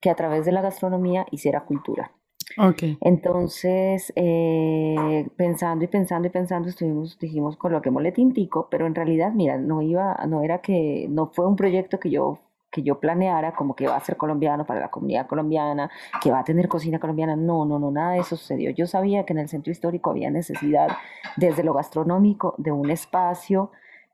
que 0.00 0.10
a 0.10 0.14
través 0.14 0.44
de 0.46 0.52
la 0.52 0.62
gastronomía 0.62 1.26
hiciera 1.32 1.64
cultura. 1.64 2.12
Okay. 2.56 2.98
Entonces, 3.00 4.12
eh, 4.16 5.28
pensando 5.36 5.84
y 5.84 5.88
pensando 5.88 6.28
y 6.28 6.30
pensando, 6.30 6.68
estuvimos, 6.68 7.18
dijimos, 7.18 7.56
coloquémosle 7.56 8.12
tintico, 8.12 8.68
pero 8.70 8.86
en 8.86 8.94
realidad, 8.94 9.32
mira, 9.32 9.58
no 9.58 9.82
iba, 9.82 10.14
no 10.28 10.42
era 10.42 10.58
que, 10.60 11.06
no 11.08 11.26
fue 11.26 11.46
un 11.46 11.56
proyecto 11.56 11.98
que 11.98 12.10
yo 12.10 12.38
que 12.72 12.82
yo 12.82 12.98
planeara 12.98 13.52
como 13.52 13.76
que 13.76 13.86
va 13.86 13.96
a 13.96 14.00
ser 14.00 14.16
colombiano 14.16 14.64
para 14.64 14.80
la 14.80 14.90
comunidad 14.90 15.26
colombiana, 15.26 15.90
que 16.22 16.32
va 16.32 16.40
a 16.40 16.44
tener 16.44 16.68
cocina 16.68 16.98
colombiana. 16.98 17.36
No, 17.36 17.66
no, 17.66 17.78
no, 17.78 17.90
nada 17.90 18.12
de 18.12 18.20
eso 18.20 18.34
sucedió. 18.34 18.70
Yo 18.70 18.86
sabía 18.86 19.24
que 19.26 19.34
en 19.34 19.40
el 19.40 19.48
centro 19.50 19.70
histórico 19.70 20.10
había 20.10 20.30
necesidad, 20.30 20.88
desde 21.36 21.62
lo 21.62 21.74
gastronómico, 21.74 22.54
de 22.56 22.72
un 22.72 22.90
espacio 22.90 23.70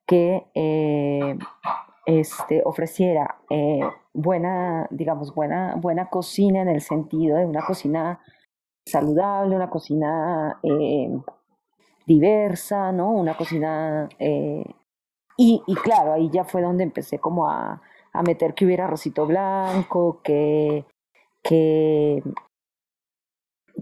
que 0.07 0.49
eh, 0.55 1.39
este, 2.09 2.63
ofreciera 2.65 3.37
eh, 3.51 3.81
buena, 4.15 4.89
digamos, 4.91 5.35
buena, 5.35 5.75
buena 5.77 6.09
cocina 6.09 6.63
en 6.63 6.69
el 6.69 6.81
sentido 6.81 7.37
de 7.37 7.45
una 7.45 7.65
cocina 7.67 8.19
saludable, 8.87 9.55
una 9.55 9.69
cocina 9.69 10.59
eh, 10.63 11.21
diversa, 12.07 12.93
¿no? 12.93 13.11
Una 13.13 13.37
cocina... 13.37 14.09
y, 14.19 15.63
y 15.67 15.75
claro, 15.75 16.15
ahí 16.15 16.31
ya 16.31 16.45
fue 16.45 16.63
donde 16.63 16.83
empecé 16.83 17.19
como 17.19 17.47
a, 17.51 17.83
a 18.15 18.23
meter 18.23 18.55
que 18.55 18.65
hubiera 18.65 18.87
arrocito 18.87 19.27
blanco, 19.27 20.21
que, 20.25 20.87
que, 21.43 22.23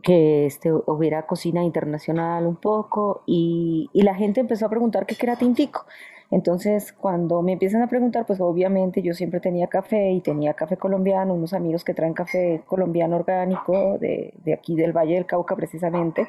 que 0.03 0.47
este, 0.47 0.73
hubiera 0.73 1.27
cocina 1.27 1.63
internacional 1.63 2.45
un 2.45 2.57
poco 2.57 3.23
y, 3.25 3.89
y 3.93 4.03
la 4.03 4.17
gente 4.17 4.41
empezó 4.41 4.67
a 4.67 4.71
preguntar 4.71 5.07
qué 5.07 5.15
era 5.21 5.37
tintico. 5.37 5.87
Entonces, 6.31 6.93
cuando 6.93 7.43
me 7.43 7.53
empiezan 7.53 7.83
a 7.83 7.89
preguntar, 7.89 8.27
pues 8.27 8.41
obviamente 8.41 9.03
yo 9.03 9.15
siempre 9.15 9.41
tenía 9.41 9.69
café 9.69 10.11
y 10.11 10.21
tenía 10.21 10.55
café 10.55 10.77
colombiano, 10.77 11.35
unos 11.35 11.53
amigos 11.53 11.85
que 11.85 11.95
traen 11.95 12.15
café 12.15 12.63
colombiano 12.67 13.17
orgánico 13.17 13.99
de, 13.99 14.35
de 14.45 14.55
aquí 14.55 14.75
del 14.75 14.93
Valle 14.93 15.15
del 15.15 15.27
Cauca 15.27 15.55
precisamente. 15.55 16.27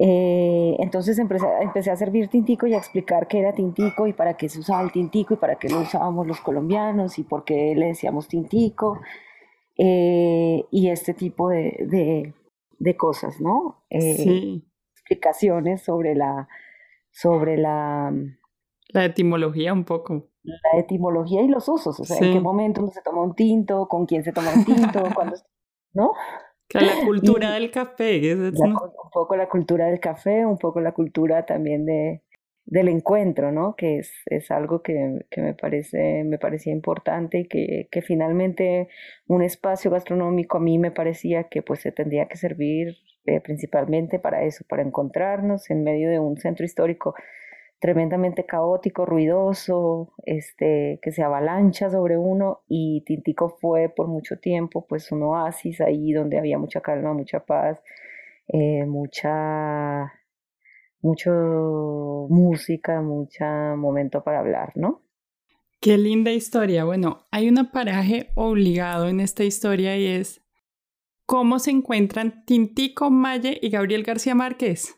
Eh, 0.00 0.76
entonces 0.78 1.18
empecé, 1.18 1.46
empecé, 1.60 1.90
a 1.90 1.96
servir 1.96 2.28
tintico 2.28 2.68
y 2.68 2.74
a 2.74 2.78
explicar 2.78 3.26
qué 3.26 3.40
era 3.40 3.52
tintico 3.52 4.06
y 4.06 4.12
para 4.12 4.36
qué 4.36 4.48
se 4.48 4.60
usaba 4.60 4.80
el 4.82 4.92
tintico 4.92 5.34
y 5.34 5.38
para 5.38 5.56
qué 5.56 5.68
lo 5.68 5.80
usábamos 5.80 6.24
los 6.24 6.40
colombianos 6.40 7.18
y 7.18 7.24
por 7.24 7.44
qué 7.44 7.74
le 7.74 7.86
decíamos 7.86 8.28
tintico 8.28 9.00
eh, 9.76 10.64
y 10.70 10.88
este 10.90 11.14
tipo 11.14 11.48
de, 11.48 11.84
de, 11.88 12.32
de 12.78 12.96
cosas, 12.96 13.40
¿no? 13.40 13.82
Eh, 13.90 14.16
sí. 14.16 14.64
Explicaciones 14.92 15.82
sobre 15.82 16.14
la, 16.14 16.48
sobre 17.10 17.56
la... 17.56 18.12
La 18.88 19.04
etimología 19.04 19.72
un 19.72 19.84
poco. 19.84 20.28
La 20.42 20.80
etimología 20.80 21.42
y 21.42 21.48
los 21.48 21.68
usos, 21.68 22.00
o 22.00 22.04
sea, 22.04 22.16
en 22.18 22.32
qué 22.32 22.40
momento 22.40 22.82
uno 22.82 22.90
se 22.90 23.02
toma 23.02 23.22
un 23.22 23.34
tinto, 23.34 23.86
con 23.86 24.06
quién 24.06 24.24
se 24.24 24.32
toma 24.32 24.52
un 24.54 24.64
tinto, 24.64 25.02
cuándo, 25.14 25.36
¿no? 25.92 26.12
Que 26.68 26.80
la 26.80 27.04
cultura 27.04 27.52
del 27.52 27.70
café. 27.70 28.34
un 28.34 28.52
poco 29.12 29.36
la 29.36 29.48
cultura 29.48 29.86
del 29.86 30.00
café, 30.00 30.44
un 30.46 30.58
poco 30.58 30.80
la 30.80 30.92
cultura 30.92 31.44
también 31.44 31.84
de, 31.84 32.22
del 32.64 32.88
encuentro, 32.88 33.52
¿no? 33.52 33.74
Que 33.76 33.98
es, 33.98 34.12
es 34.26 34.50
algo 34.50 34.82
que, 34.82 35.20
que, 35.30 35.40
me, 35.40 35.54
parece, 35.54 36.24
me 36.24 36.38
parecía 36.38 36.72
importante 36.72 37.40
y 37.40 37.48
que, 37.48 37.88
que, 37.90 38.02
finalmente 38.02 38.88
un 39.26 39.42
espacio 39.42 39.90
gastronómico 39.90 40.58
a 40.58 40.60
mí 40.60 40.78
me 40.78 40.90
parecía 40.90 41.44
que 41.44 41.62
pues 41.62 41.80
se 41.80 41.92
tendría 41.92 42.28
que 42.28 42.36
servir 42.36 42.96
eh, 43.24 43.40
principalmente 43.40 44.18
para 44.18 44.42
eso, 44.44 44.64
para 44.68 44.82
encontrarnos 44.82 45.70
en 45.70 45.82
medio 45.82 46.10
de 46.10 46.18
un 46.18 46.36
centro 46.36 46.66
histórico 46.66 47.14
tremendamente 47.78 48.44
caótico, 48.44 49.06
ruidoso, 49.06 50.12
este, 50.24 50.98
que 51.02 51.12
se 51.12 51.22
avalancha 51.22 51.90
sobre 51.90 52.16
uno 52.16 52.62
y 52.68 53.02
Tintico 53.02 53.56
fue 53.60 53.88
por 53.88 54.08
mucho 54.08 54.38
tiempo 54.38 54.86
pues 54.86 55.12
un 55.12 55.22
oasis 55.22 55.80
ahí 55.80 56.12
donde 56.12 56.38
había 56.38 56.58
mucha 56.58 56.80
calma, 56.80 57.12
mucha 57.12 57.44
paz, 57.44 57.80
eh, 58.48 58.84
mucha, 58.84 60.12
mucho 61.00 62.26
música, 62.30 63.00
mucho 63.00 63.44
momento 63.76 64.24
para 64.24 64.40
hablar, 64.40 64.72
¿no? 64.74 65.02
Qué 65.80 65.96
linda 65.96 66.32
historia. 66.32 66.84
Bueno, 66.84 67.28
hay 67.30 67.48
un 67.48 67.70
paraje 67.70 68.32
obligado 68.34 69.06
en 69.08 69.20
esta 69.20 69.44
historia 69.44 69.96
y 69.96 70.06
es 70.06 70.42
cómo 71.24 71.60
se 71.60 71.70
encuentran 71.70 72.44
Tintico 72.44 73.10
Maye 73.10 73.58
y 73.62 73.68
Gabriel 73.68 74.02
García 74.02 74.34
Márquez. 74.34 74.97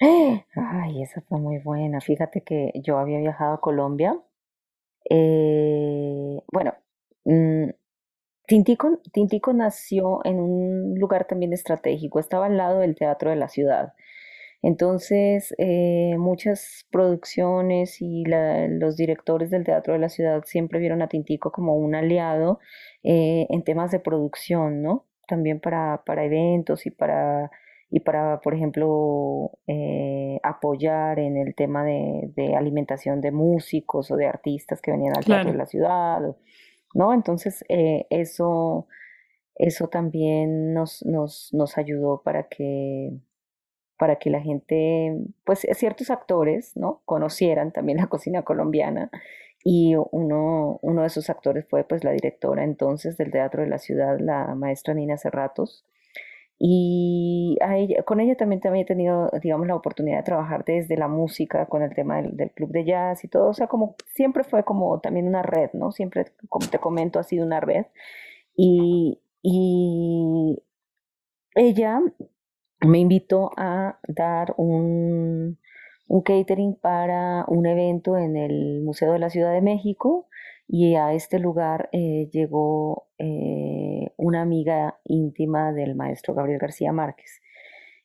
Ay, 0.00 1.02
esa 1.02 1.20
fue 1.22 1.38
muy 1.40 1.58
buena. 1.58 2.00
Fíjate 2.00 2.42
que 2.42 2.72
yo 2.82 2.98
había 2.98 3.18
viajado 3.18 3.54
a 3.54 3.60
Colombia. 3.60 4.18
Eh, 5.10 6.40
bueno, 6.52 6.74
mm, 7.24 7.70
Tintico, 8.48 9.00
Tintico 9.12 9.52
nació 9.54 10.20
en 10.24 10.40
un 10.40 10.94
lugar 10.98 11.26
también 11.26 11.52
estratégico, 11.52 12.20
estaba 12.20 12.46
al 12.46 12.56
lado 12.58 12.80
del 12.80 12.96
Teatro 12.96 13.30
de 13.30 13.36
la 13.36 13.48
Ciudad. 13.48 13.94
Entonces, 14.62 15.54
eh, 15.58 16.16
muchas 16.18 16.86
producciones 16.90 17.98
y 18.02 18.24
los 18.26 18.96
directores 18.96 19.50
del 19.50 19.64
Teatro 19.64 19.94
de 19.94 20.00
la 20.00 20.08
Ciudad 20.10 20.42
siempre 20.46 20.80
vieron 20.80 21.02
a 21.02 21.08
Tintico 21.08 21.52
como 21.52 21.76
un 21.76 21.94
aliado 21.94 22.60
eh, 23.04 23.46
en 23.50 23.64
temas 23.64 23.90
de 23.92 24.00
producción, 24.00 24.82
¿no? 24.82 25.06
También 25.28 25.60
para, 25.60 26.02
para 26.06 26.24
eventos 26.24 26.86
y 26.86 26.90
para 26.90 27.50
y 27.90 28.00
para, 28.00 28.40
por 28.40 28.54
ejemplo, 28.54 29.58
eh, 29.66 30.40
apoyar 30.42 31.18
en 31.18 31.36
el 31.36 31.54
tema 31.54 31.84
de, 31.84 32.32
de, 32.34 32.56
alimentación 32.56 33.20
de 33.20 33.30
músicos 33.30 34.10
o 34.10 34.16
de 34.16 34.26
artistas 34.26 34.80
que 34.80 34.90
venían 34.90 35.16
al 35.16 35.24
teatro 35.24 35.52
de 35.52 35.58
la 35.58 35.66
ciudad, 35.66 36.20
¿no? 36.94 37.14
Entonces, 37.14 37.64
eh, 37.68 38.06
eso, 38.10 38.88
eso 39.54 39.88
también 39.88 40.74
nos, 40.74 41.04
nos, 41.04 41.50
nos 41.52 41.78
ayudó 41.78 42.22
para 42.22 42.48
que 42.48 43.12
para 43.98 44.16
que 44.16 44.30
la 44.30 44.40
gente, 44.40 45.16
pues 45.44 45.66
ciertos 45.72 46.10
actores, 46.10 46.76
¿no? 46.76 47.02
Conocieran 47.04 47.72
también 47.72 47.98
la 47.98 48.08
cocina 48.08 48.42
colombiana 48.42 49.10
y 49.64 49.94
uno, 49.96 50.78
uno 50.82 51.00
de 51.00 51.06
esos 51.08 51.30
actores 51.30 51.66
fue 51.68 51.84
pues 51.84 52.04
la 52.04 52.12
directora 52.12 52.62
entonces 52.62 53.16
del 53.16 53.32
Teatro 53.32 53.62
de 53.62 53.68
la 53.68 53.78
Ciudad, 53.78 54.18
la 54.20 54.54
maestra 54.54 54.94
Nina 54.94 55.16
Cerratos, 55.16 55.84
y 56.58 57.58
con 58.06 58.20
ella 58.20 58.34
también, 58.36 58.60
también 58.60 58.84
he 58.84 58.86
tenido, 58.86 59.30
digamos, 59.42 59.66
la 59.66 59.76
oportunidad 59.76 60.18
de 60.18 60.22
trabajar 60.24 60.64
desde 60.64 60.96
la 60.96 61.08
música, 61.08 61.66
con 61.66 61.82
el 61.82 61.94
tema 61.94 62.22
del, 62.22 62.50
club 62.52 62.70
de 62.70 62.84
jazz 62.84 63.24
y 63.24 63.28
todo. 63.28 63.48
O 63.48 63.54
sea, 63.54 63.66
como 63.66 63.96
siempre 64.14 64.42
fue 64.44 64.64
como 64.64 65.00
también 65.00 65.28
una 65.28 65.42
red, 65.42 65.70
¿no? 65.74 65.92
Siempre, 65.92 66.26
como 66.48 66.66
te 66.68 66.78
comento, 66.78 67.18
ha 67.18 67.24
sido 67.24 67.44
una 67.44 67.60
red. 67.60 67.86
Y, 68.56 69.20
y 69.42 70.62
ella 71.54 72.00
me 72.80 72.98
invitó 73.00 73.50
a 73.56 73.98
dar 74.08 74.54
un, 74.56 75.58
un 76.08 76.22
catering 76.22 76.74
para 76.76 77.44
un 77.48 77.66
evento 77.66 78.16
en 78.16 78.36
el 78.36 78.82
Museo 78.82 79.12
de 79.12 79.18
la 79.18 79.30
Ciudad 79.30 79.52
de 79.52 79.62
México 79.62 80.28
y 80.68 80.96
a 80.96 81.12
este 81.12 81.38
lugar 81.38 81.88
eh, 81.92 82.28
llegó 82.32 83.06
eh, 83.18 84.10
una 84.16 84.42
amiga 84.42 84.98
íntima 85.04 85.72
del 85.72 85.94
maestro 85.94 86.34
Gabriel 86.34 86.58
García 86.58 86.92
Márquez. 86.92 87.40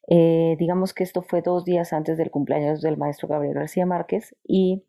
Eh, 0.08 0.56
digamos 0.60 0.94
que 0.94 1.04
esto 1.04 1.22
fue 1.22 1.42
dos 1.42 1.64
días 1.64 1.94
antes 1.94 2.18
del 2.18 2.32
cumpleaños 2.32 2.82
del 2.82 2.98
maestro 2.98 3.28
Gabriel 3.28 3.56
García 3.56 3.86
Márquez 3.86 4.36
y 4.44 4.84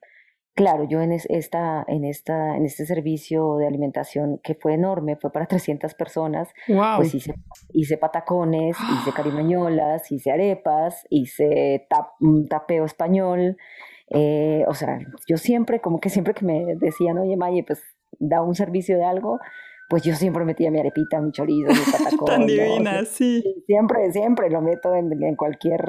claro, 0.55 0.85
yo 0.85 1.01
en, 1.01 1.13
esta, 1.13 1.85
en, 1.87 2.05
esta, 2.05 2.57
en 2.57 2.67
este 2.67 2.85
servicio 2.85 3.57
de 3.57 3.67
alimentación 3.67 4.39
que 4.43 4.55
fue 4.55 4.75
enorme, 4.75 5.17
fue 5.17 5.33
para 5.33 5.47
300 5.49 5.95
personas, 5.95 6.53
pues 6.67 7.15
hice, 7.15 7.35
hice 7.73 7.97
patacones, 7.97 8.77
hice 9.01 9.13
carimañolas, 9.17 10.11
hice 10.13 10.31
arepas, 10.31 11.07
hice 11.09 11.87
tapeo 12.49 12.85
español, 12.85 13.57
eh, 14.15 14.65
o 14.69 14.75
sea, 14.75 14.99
yo 15.27 15.37
siempre, 15.37 15.81
como 15.81 16.01
que 16.01 16.11
siempre 16.11 16.35
que 16.35 16.45
me 16.45 16.77
decían, 16.77 17.19
oye, 17.19 17.37
Maye, 17.37 17.65
pues 17.65 17.83
da 18.19 18.43
un 18.43 18.55
servicio 18.55 18.97
de 18.97 19.05
algo, 19.05 19.41
pues 19.89 20.03
yo 20.03 20.15
siempre 20.15 20.45
metía 20.45 20.71
mi 20.71 20.81
arepita, 20.81 21.21
mi 21.21 21.33
chorizo, 21.33 21.69
mi 21.69 21.75
patacón. 21.93 22.27
Tan 22.27 22.47
divina, 22.47 23.05
sí. 23.05 23.43
Siempre, 23.67 24.13
siempre 24.13 24.51
lo 24.51 24.61
meto 24.61 24.95
en, 24.95 25.37
cualquier, 25.37 25.81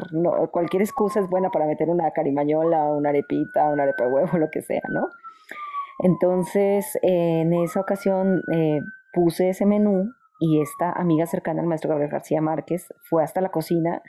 cualquier 0.51 0.81
excusa 0.81 1.19
es 1.19 1.29
buena 1.29 1.49
para 1.49 1.65
meter 1.65 1.89
una 1.89 2.11
carimañola, 2.11 2.93
una 2.93 3.09
arepita, 3.09 3.69
una 3.69 3.83
arepa 3.83 4.05
de 4.05 4.11
huevo, 4.11 4.37
lo 4.37 4.49
que 4.49 4.61
sea, 4.61 4.83
¿no? 4.89 5.07
Entonces, 5.99 6.97
en 7.01 7.53
esa 7.53 7.81
ocasión 7.81 8.41
eh, 8.53 8.81
puse 9.13 9.49
ese 9.49 9.65
menú 9.65 10.11
y 10.39 10.61
esta 10.61 10.91
amiga 10.91 11.25
cercana 11.25 11.61
al 11.61 11.67
maestro 11.67 11.89
Gabriel 11.89 12.11
García 12.11 12.41
Márquez 12.41 12.93
fue 13.09 13.23
hasta 13.23 13.41
la 13.41 13.49
cocina 13.49 14.01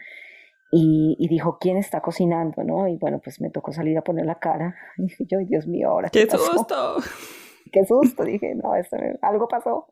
y, 0.77 1.29
dijo, 1.29 1.59
¿quién 1.61 1.77
está 1.77 2.01
cocinando? 2.01 2.65
¿no? 2.65 2.89
Y 2.89 2.97
bueno, 2.97 3.21
pues 3.23 3.41
me 3.41 3.51
tocó 3.51 3.73
salir 3.73 3.97
a 3.97 4.03
poner 4.03 4.27
la 4.27 4.39
cara. 4.39 4.75
Y 4.99 5.27
yo, 5.27 5.39
Dios 5.39 5.67
mío, 5.67 5.91
ahora. 5.91 6.09
¡Qué, 6.11 6.29
susto! 6.29 6.97
qué 7.73 7.85
susto, 7.85 8.25
dije, 8.25 8.55
no, 8.55 8.75
eso, 8.75 8.97
algo 9.23 9.47
pasó. 9.49 9.87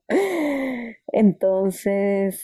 Entonces 1.09 2.43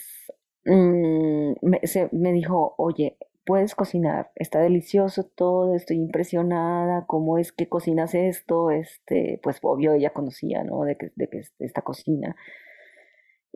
mm, 0.65 1.53
me, 1.61 1.81
me 2.11 2.31
dijo, 2.31 2.75
oye, 2.77 3.17
puedes 3.45 3.75
cocinar, 3.75 4.31
está 4.35 4.59
delicioso 4.59 5.23
todo, 5.23 5.75
estoy 5.75 5.97
impresionada, 5.97 7.05
¿cómo 7.07 7.37
es 7.37 7.51
que 7.51 7.67
cocinas 7.67 8.13
esto? 8.13 8.69
Este, 8.71 9.39
pues 9.43 9.59
obvio 9.63 9.93
ella 9.93 10.11
conocía, 10.11 10.63
¿no? 10.63 10.83
De 10.83 10.97
que, 10.97 11.11
de 11.15 11.27
que 11.27 11.41
esta 11.59 11.81
cocina. 11.81 12.35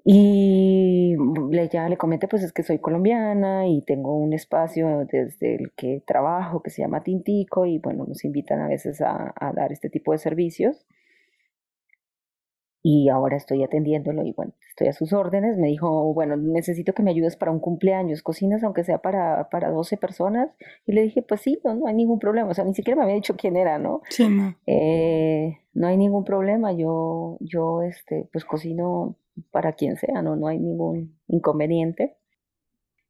Y 0.05 1.15
le, 1.51 1.69
ya 1.69 1.87
le 1.87 1.97
comenté, 1.97 2.27
pues 2.27 2.43
es 2.43 2.51
que 2.51 2.63
soy 2.63 2.79
colombiana 2.79 3.67
y 3.67 3.81
tengo 3.83 4.17
un 4.17 4.33
espacio 4.33 5.05
desde 5.09 5.55
el 5.55 5.71
que 5.75 6.03
trabajo 6.05 6.61
que 6.61 6.71
se 6.71 6.81
llama 6.81 7.03
Tintico 7.03 7.65
y 7.65 7.77
bueno, 7.79 8.05
nos 8.05 8.25
invitan 8.25 8.59
a 8.59 8.67
veces 8.67 9.01
a, 9.01 9.33
a 9.35 9.53
dar 9.53 9.71
este 9.71 9.89
tipo 9.89 10.11
de 10.11 10.17
servicios 10.17 10.85
y 12.85 13.07
ahora 13.07 13.37
estoy 13.37 13.63
atendiéndolo 13.63 14.25
y 14.25 14.33
bueno, 14.33 14.51
estoy 14.67 14.89
a 14.89 14.93
sus 14.93 15.13
órdenes. 15.13 15.57
Me 15.57 15.67
dijo, 15.67 16.13
bueno, 16.13 16.35
necesito 16.35 16.91
que 16.91 17.01
me 17.01 17.11
ayudes 17.11 17.37
para 17.37 17.53
un 17.53 17.61
cumpleaños, 17.61 18.21
cocinas 18.21 18.61
aunque 18.61 18.83
sea 18.83 18.97
para, 18.97 19.47
para 19.49 19.71
12 19.71 19.95
personas. 19.95 20.49
Y 20.85 20.91
le 20.91 21.03
dije, 21.03 21.21
pues 21.21 21.39
sí, 21.39 21.61
no, 21.63 21.75
no 21.75 21.87
hay 21.87 21.93
ningún 21.93 22.19
problema. 22.19 22.49
O 22.49 22.53
sea, 22.53 22.65
ni 22.65 22.73
siquiera 22.73 22.97
me 22.97 23.03
había 23.03 23.15
dicho 23.15 23.37
quién 23.37 23.55
era, 23.55 23.79
¿no? 23.79 24.01
Sí, 24.09 24.27
no. 24.27 24.53
Eh, 24.67 25.59
no 25.73 25.87
hay 25.87 25.95
ningún 25.95 26.25
problema. 26.25 26.73
Yo, 26.73 27.37
yo, 27.39 27.83
este, 27.83 28.27
pues 28.33 28.43
cocino 28.43 29.15
para 29.51 29.73
quien 29.73 29.95
sea, 29.95 30.21
¿no? 30.21 30.35
No 30.35 30.47
hay 30.47 30.59
ningún 30.59 31.17
inconveniente. 31.27 32.17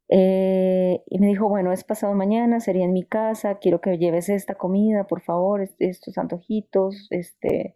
Eh, 0.10 1.02
y 1.08 1.20
me 1.20 1.28
dijo, 1.28 1.50
bueno, 1.50 1.72
es 1.72 1.84
pasado 1.84 2.14
mañana, 2.14 2.60
sería 2.60 2.86
en 2.86 2.94
mi 2.94 3.04
casa, 3.04 3.58
quiero 3.60 3.82
que 3.82 3.98
lleves 3.98 4.30
esta 4.30 4.56
comida, 4.56 5.08
por 5.08 5.22
favor, 5.22 5.68
estos 5.80 6.18
antojitos, 6.18 7.08
este, 7.10 7.76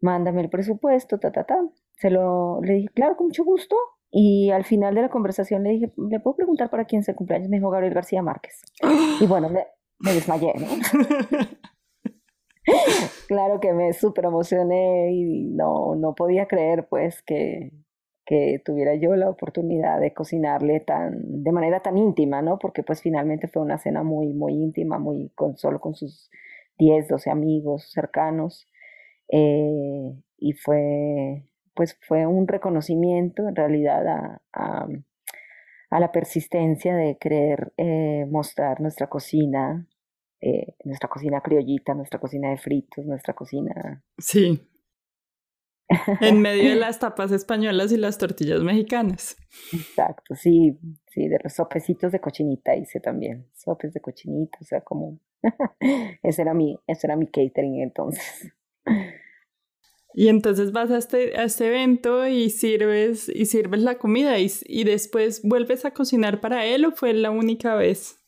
mándame 0.00 0.42
el 0.42 0.50
presupuesto, 0.50 1.18
ta, 1.18 1.32
ta, 1.32 1.44
ta. 1.44 1.56
Se 1.96 2.10
lo, 2.10 2.60
le 2.62 2.74
dije, 2.74 2.88
claro, 2.88 3.16
con 3.16 3.28
mucho 3.28 3.44
gusto. 3.44 3.76
Y 4.10 4.50
al 4.50 4.64
final 4.64 4.94
de 4.94 5.02
la 5.02 5.08
conversación 5.08 5.62
le 5.62 5.70
dije, 5.70 5.92
¿le 5.96 6.18
puedo 6.18 6.36
preguntar 6.36 6.70
para 6.70 6.84
quién 6.84 7.04
se 7.04 7.14
cumpleaños? 7.14 7.48
Me 7.48 7.58
dijo 7.58 7.70
Gabriel 7.70 7.94
García 7.94 8.22
Márquez. 8.22 8.60
Y 9.20 9.26
bueno, 9.26 9.50
me, 9.50 9.66
desmayé, 10.12 10.54
¿no? 10.58 10.66
claro 13.30 13.60
que 13.60 13.72
me 13.72 13.92
súper 13.92 14.24
emocioné 14.24 15.12
y 15.12 15.44
no, 15.44 15.94
no 15.94 16.16
podía 16.16 16.48
creer 16.48 16.88
pues 16.88 17.22
que, 17.22 17.70
que 18.26 18.60
tuviera 18.64 18.96
yo 18.96 19.14
la 19.14 19.30
oportunidad 19.30 20.00
de 20.00 20.12
cocinarle 20.12 20.80
tan, 20.80 21.44
de 21.44 21.52
manera 21.52 21.80
tan 21.80 21.96
íntima, 21.96 22.42
¿no? 22.42 22.58
Porque 22.58 22.82
pues 22.82 23.00
finalmente 23.00 23.46
fue 23.46 23.62
una 23.62 23.78
cena 23.78 24.02
muy, 24.02 24.32
muy 24.32 24.54
íntima, 24.54 24.98
muy 24.98 25.30
con, 25.36 25.56
solo 25.56 25.80
con 25.80 25.94
sus 25.94 26.28
10, 26.78 27.06
12 27.06 27.30
amigos 27.30 27.92
cercanos. 27.92 28.66
Eh, 29.28 30.12
y 30.38 30.52
fue, 30.54 31.44
pues 31.74 31.96
fue 32.00 32.26
un 32.26 32.48
reconocimiento 32.48 33.46
en 33.48 33.54
realidad 33.54 34.08
a, 34.08 34.42
a, 34.52 36.00
la 36.00 36.10
persistencia 36.10 36.96
de 36.96 37.16
querer 37.16 37.72
eh, 37.76 38.26
mostrar 38.28 38.80
nuestra 38.80 39.06
cocina, 39.08 39.86
eh, 40.40 40.74
nuestra 40.84 41.08
cocina 41.08 41.40
criollita, 41.40 41.94
nuestra 41.94 42.18
cocina 42.18 42.50
de 42.50 42.56
fritos, 42.56 43.04
nuestra 43.06 43.34
cocina... 43.34 44.02
Sí. 44.18 44.66
En 46.20 46.40
medio 46.40 46.70
de 46.70 46.76
las 46.76 46.98
tapas 46.98 47.32
españolas 47.32 47.90
y 47.92 47.96
las 47.96 48.16
tortillas 48.16 48.62
mexicanas. 48.62 49.36
Exacto, 49.72 50.34
sí, 50.34 50.78
sí, 51.08 51.28
de 51.28 51.38
los 51.42 51.52
sopecitos 51.52 52.12
de 52.12 52.20
cochinita 52.20 52.76
hice 52.76 53.00
también, 53.00 53.48
sopes 53.54 53.92
de 53.92 54.00
cochinita, 54.00 54.58
o 54.60 54.64
sea, 54.64 54.82
como, 54.82 55.18
ese 56.22 56.42
era 56.42 56.54
mi, 56.54 56.78
ese 56.86 57.06
era 57.06 57.16
mi 57.16 57.26
catering 57.26 57.82
entonces. 57.82 58.52
Y 60.12 60.28
entonces 60.28 60.72
vas 60.72 60.90
a 60.90 60.98
este, 60.98 61.38
a 61.38 61.44
este 61.44 61.68
evento 61.68 62.26
y 62.26 62.50
sirves, 62.50 63.28
y 63.28 63.46
sirves 63.46 63.82
la 63.82 63.98
comida 63.98 64.38
y, 64.38 64.50
y, 64.64 64.84
después 64.84 65.42
vuelves 65.42 65.84
a 65.84 65.92
cocinar 65.92 66.40
para 66.40 66.66
él 66.66 66.84
o 66.84 66.92
fue 66.92 67.12
la 67.12 67.30
única 67.30 67.76
vez? 67.76 68.19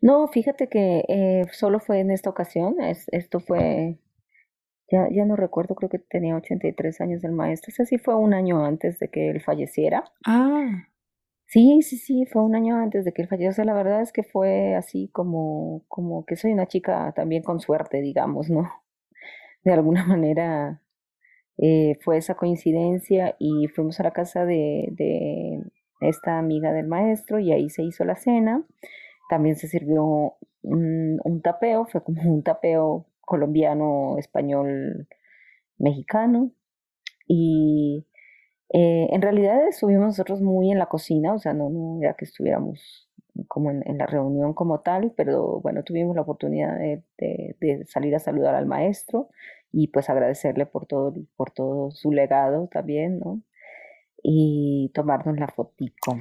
No, 0.00 0.28
fíjate 0.28 0.68
que 0.68 1.04
eh, 1.08 1.42
solo 1.52 1.80
fue 1.80 2.00
en 2.00 2.10
esta 2.10 2.30
ocasión. 2.30 2.80
Es, 2.80 3.06
esto 3.12 3.40
fue, 3.40 3.98
ya, 4.90 5.08
ya 5.10 5.24
no 5.24 5.36
recuerdo, 5.36 5.74
creo 5.74 5.90
que 5.90 5.98
tenía 5.98 6.36
83 6.36 7.00
años 7.00 7.24
el 7.24 7.32
maestro. 7.32 7.72
O 7.72 7.74
sea, 7.74 7.86
sí 7.86 7.98
fue 7.98 8.14
un 8.16 8.34
año 8.34 8.64
antes 8.64 8.98
de 8.98 9.08
que 9.08 9.30
él 9.30 9.40
falleciera. 9.40 10.04
Ah. 10.26 10.88
Sí, 11.46 11.82
sí, 11.82 11.98
sí, 11.98 12.26
fue 12.26 12.42
un 12.42 12.56
año 12.56 12.76
antes 12.76 13.04
de 13.04 13.12
que 13.12 13.22
él 13.22 13.28
falleciera. 13.28 13.64
La 13.64 13.74
verdad 13.74 14.02
es 14.02 14.12
que 14.12 14.22
fue 14.22 14.74
así 14.74 15.08
como, 15.12 15.84
como 15.88 16.24
que 16.26 16.36
soy 16.36 16.52
una 16.52 16.66
chica 16.66 17.12
también 17.14 17.42
con 17.42 17.60
suerte, 17.60 18.00
digamos, 18.00 18.50
¿no? 18.50 18.70
De 19.62 19.72
alguna 19.72 20.04
manera 20.06 20.80
eh, 21.58 21.98
fue 22.02 22.18
esa 22.18 22.34
coincidencia 22.34 23.36
y 23.38 23.68
fuimos 23.68 24.00
a 24.00 24.04
la 24.04 24.12
casa 24.12 24.44
de, 24.44 24.88
de, 24.92 25.62
esta 26.00 26.38
amiga 26.38 26.72
del 26.72 26.86
maestro 26.86 27.38
y 27.38 27.52
ahí 27.52 27.70
se 27.70 27.82
hizo 27.82 28.04
la 28.04 28.16
cena. 28.16 28.64
También 29.28 29.56
se 29.56 29.68
sirvió 29.68 30.36
un, 30.62 31.40
tapeo, 31.42 31.86
fue 31.86 32.02
como 32.02 32.22
un 32.22 32.42
tapeo 32.42 33.06
colombiano, 33.20 34.16
español, 34.18 35.08
mexicano. 35.78 36.52
Y 37.26 38.06
eh, 38.72 39.08
en 39.10 39.22
realidad 39.22 39.66
estuvimos 39.68 40.06
nosotros 40.06 40.40
muy 40.42 40.70
en 40.70 40.78
la 40.78 40.86
cocina, 40.86 41.32
o 41.34 41.38
sea, 41.38 41.54
no, 41.54 41.70
no 41.70 42.00
ya 42.02 42.14
que 42.14 42.24
estuviéramos 42.24 43.08
como 43.48 43.70
en, 43.70 43.98
la 43.98 44.06
reunión 44.06 44.54
como 44.54 44.80
tal, 44.80 45.12
pero 45.16 45.60
bueno, 45.60 45.82
tuvimos 45.82 46.14
la 46.14 46.22
oportunidad 46.22 46.78
de, 46.78 47.84
salir 47.88 48.14
a 48.14 48.20
saludar 48.20 48.54
al 48.54 48.66
maestro 48.66 49.28
y 49.72 49.88
pues 49.88 50.08
agradecerle 50.08 50.66
por 50.66 50.86
todo, 50.86 51.14
por 51.36 51.50
todo 51.50 51.90
su 51.90 52.12
legado 52.12 52.68
también, 52.70 53.18
¿no? 53.18 53.42
Y 54.22 54.90
tomarnos 54.94 55.38
la 55.38 55.48
fotico. 55.48 56.18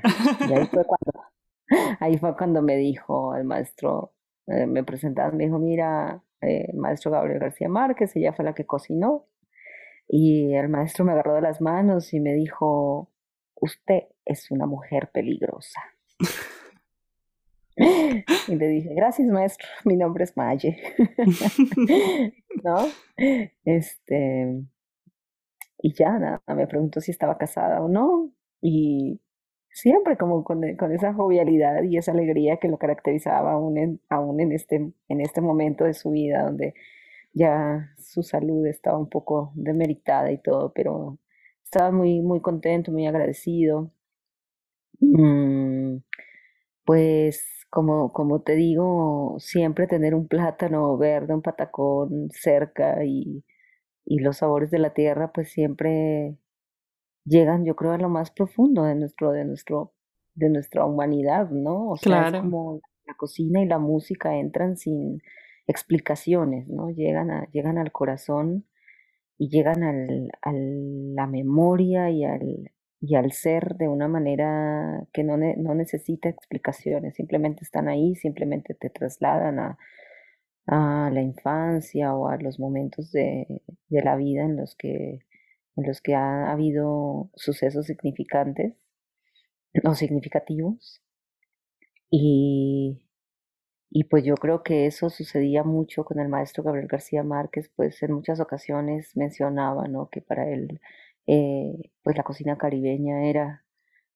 Y 0.50 0.54
ahí 0.54 0.66
fue 0.66 0.84
cuando, 0.86 1.33
ahí 2.00 2.18
fue 2.18 2.36
cuando 2.36 2.62
me 2.62 2.78
dijo 2.78 3.36
el 3.36 3.44
maestro, 3.44 4.14
eh, 4.48 4.66
me 4.66 4.84
presentaron, 4.84 5.38
me 5.38 5.46
dijo, 5.46 5.60
mira, 5.60 6.24
eh, 6.42 6.74
maestro 6.74 7.12
Gabriel 7.12 7.40
García 7.40 7.70
Márquez, 7.70 8.16
ella 8.16 8.34
fue 8.34 8.46
la 8.46 8.54
que 8.54 8.66
cocinó. 8.66 9.28
Y 10.08 10.54
el 10.54 10.70
maestro 10.70 11.06
me 11.06 11.14
agarró 11.14 11.36
de 11.36 11.42
las 11.42 11.62
manos 11.62 12.14
y 12.14 12.20
me 12.20 12.34
dijo, 12.34 13.10
usted 13.56 14.04
es 14.26 14.52
una 14.52 14.66
mujer 14.66 15.10
peligrosa. 15.14 15.82
Y 18.48 18.56
le 18.56 18.68
dije, 18.68 18.94
gracias 18.94 19.28
maestro, 19.30 19.68
mi 19.86 19.96
nombre 19.96 20.26
es 20.26 20.38
Maye. 20.38 20.78
¿No? 22.64 22.86
Este, 23.66 24.64
y 25.80 25.94
ya 25.94 26.20
nada, 26.20 26.42
me 26.48 26.68
preguntó 26.68 27.02
si 27.02 27.12
estaba 27.12 27.38
casada 27.38 27.82
o 27.82 27.88
no. 27.88 28.32
Y 28.62 29.20
siempre 29.74 30.18
como 30.18 30.44
con, 30.44 30.62
con, 30.78 30.92
esa 30.94 31.14
jovialidad 31.14 31.84
y 31.84 31.98
esa 31.98 32.12
alegría 32.12 32.58
que 32.58 32.68
lo 32.70 32.78
caracterizaba 32.78 33.54
aún 33.54 33.78
en, 33.78 34.02
aún 34.10 34.40
en, 34.40 34.52
este, 34.54 34.94
en 35.10 35.22
este 35.22 35.42
momento 35.42 35.84
de 35.86 35.94
su 35.94 36.12
vida, 36.12 36.44
donde 36.44 36.74
ya 37.34 37.94
su 37.98 38.24
salud 38.24 38.66
estaba 38.68 38.98
un 39.00 39.10
poco 39.10 39.52
demeritada 39.56 40.32
y 40.32 40.38
todo, 40.42 40.74
pero 40.74 41.20
estaba 41.64 41.92
muy, 41.92 42.22
muy 42.22 42.42
contento, 42.42 42.92
muy 42.92 43.08
agradecido. 43.08 43.92
Mm, 45.00 45.98
pues 46.86 47.66
como, 47.70 48.14
como 48.14 48.42
te 48.44 48.56
digo, 48.56 49.36
siempre 49.40 49.88
tener 49.88 50.16
un 50.16 50.28
plátano 50.28 50.98
verde, 50.98 51.34
un 51.34 51.42
patacón 51.42 52.30
cerca 52.32 53.04
y, 53.06 53.44
y 54.06 54.20
los 54.20 54.38
sabores 54.38 54.72
de 54.72 54.80
la 54.80 54.94
tierra, 54.94 55.32
pues 55.34 55.52
siempre 55.52 56.38
llegan, 57.26 57.66
yo 57.66 57.76
creo, 57.76 57.92
a 57.94 57.98
lo 57.98 58.10
más 58.10 58.32
profundo 58.32 58.84
de 58.84 58.96
nuestro, 58.96 59.32
de 59.32 59.46
nuestro, 59.46 59.94
de 60.36 60.50
nuestra 60.50 60.86
humanidad, 60.86 61.50
¿no? 61.50 61.90
O 61.92 61.98
sea, 61.98 62.28
es 62.28 62.42
como 62.42 62.82
la 63.06 63.16
cocina 63.16 63.62
y 63.62 63.66
la 63.66 63.80
música 63.80 64.36
entran 64.36 64.78
sin 64.78 65.22
explicaciones, 65.68 66.68
¿no? 66.68 66.90
Llegan 66.90 67.32
a, 67.32 67.48
llegan 67.52 67.78
al 67.78 67.92
corazón 67.92 68.66
y 69.38 69.50
llegan 69.50 69.84
al, 69.84 70.32
a 70.42 70.52
la 70.54 71.28
memoria 71.28 72.10
y 72.10 72.24
al, 72.26 72.72
y 73.02 73.16
al 73.16 73.32
ser 73.32 73.76
de 73.76 73.88
una 73.88 74.08
manera 74.08 75.06
que 75.14 75.24
no, 75.24 75.38
no 75.38 75.76
necesita 75.76 76.30
explicaciones, 76.30 77.16
simplemente 77.16 77.64
están 77.64 77.90
ahí, 77.90 78.16
simplemente 78.16 78.74
te 78.76 78.90
trasladan 78.90 79.60
a, 79.60 79.78
a 80.68 81.10
la 81.12 81.22
infancia 81.22 82.16
o 82.16 82.28
a 82.28 82.38
los 82.38 82.60
momentos 82.60 83.12
de, 83.12 83.62
de, 83.90 84.02
la 84.02 84.16
vida 84.16 84.44
en 84.44 84.56
los 84.58 84.76
que, 84.76 85.20
en 85.76 85.88
los 85.88 86.02
que 86.02 86.16
ha 86.16 86.52
habido 86.52 87.30
sucesos 87.36 87.86
significantes 87.88 88.76
o 89.84 89.96
significativos. 89.96 91.02
Y, 92.10 93.08
y 93.90 94.04
pues 94.06 94.24
yo 94.24 94.36
creo 94.36 94.64
que 94.64 94.86
eso 94.86 95.10
sucedía 95.10 95.64
mucho 95.64 96.06
con 96.06 96.20
el 96.20 96.30
maestro 96.30 96.64
Gabriel 96.64 96.88
García 96.88 97.24
Márquez, 97.24 97.72
pues 97.76 98.02
en 98.04 98.14
muchas 98.14 98.40
ocasiones 98.40 99.16
mencionaba, 99.16 99.88
¿no? 99.88 100.10
Que 100.10 100.22
para 100.22 100.50
él 100.50 100.80
eh, 101.28 101.92
pues 102.04 102.18
la 102.18 102.24
cocina 102.24 102.58
caribeña 102.58 103.26
era, 103.26 103.66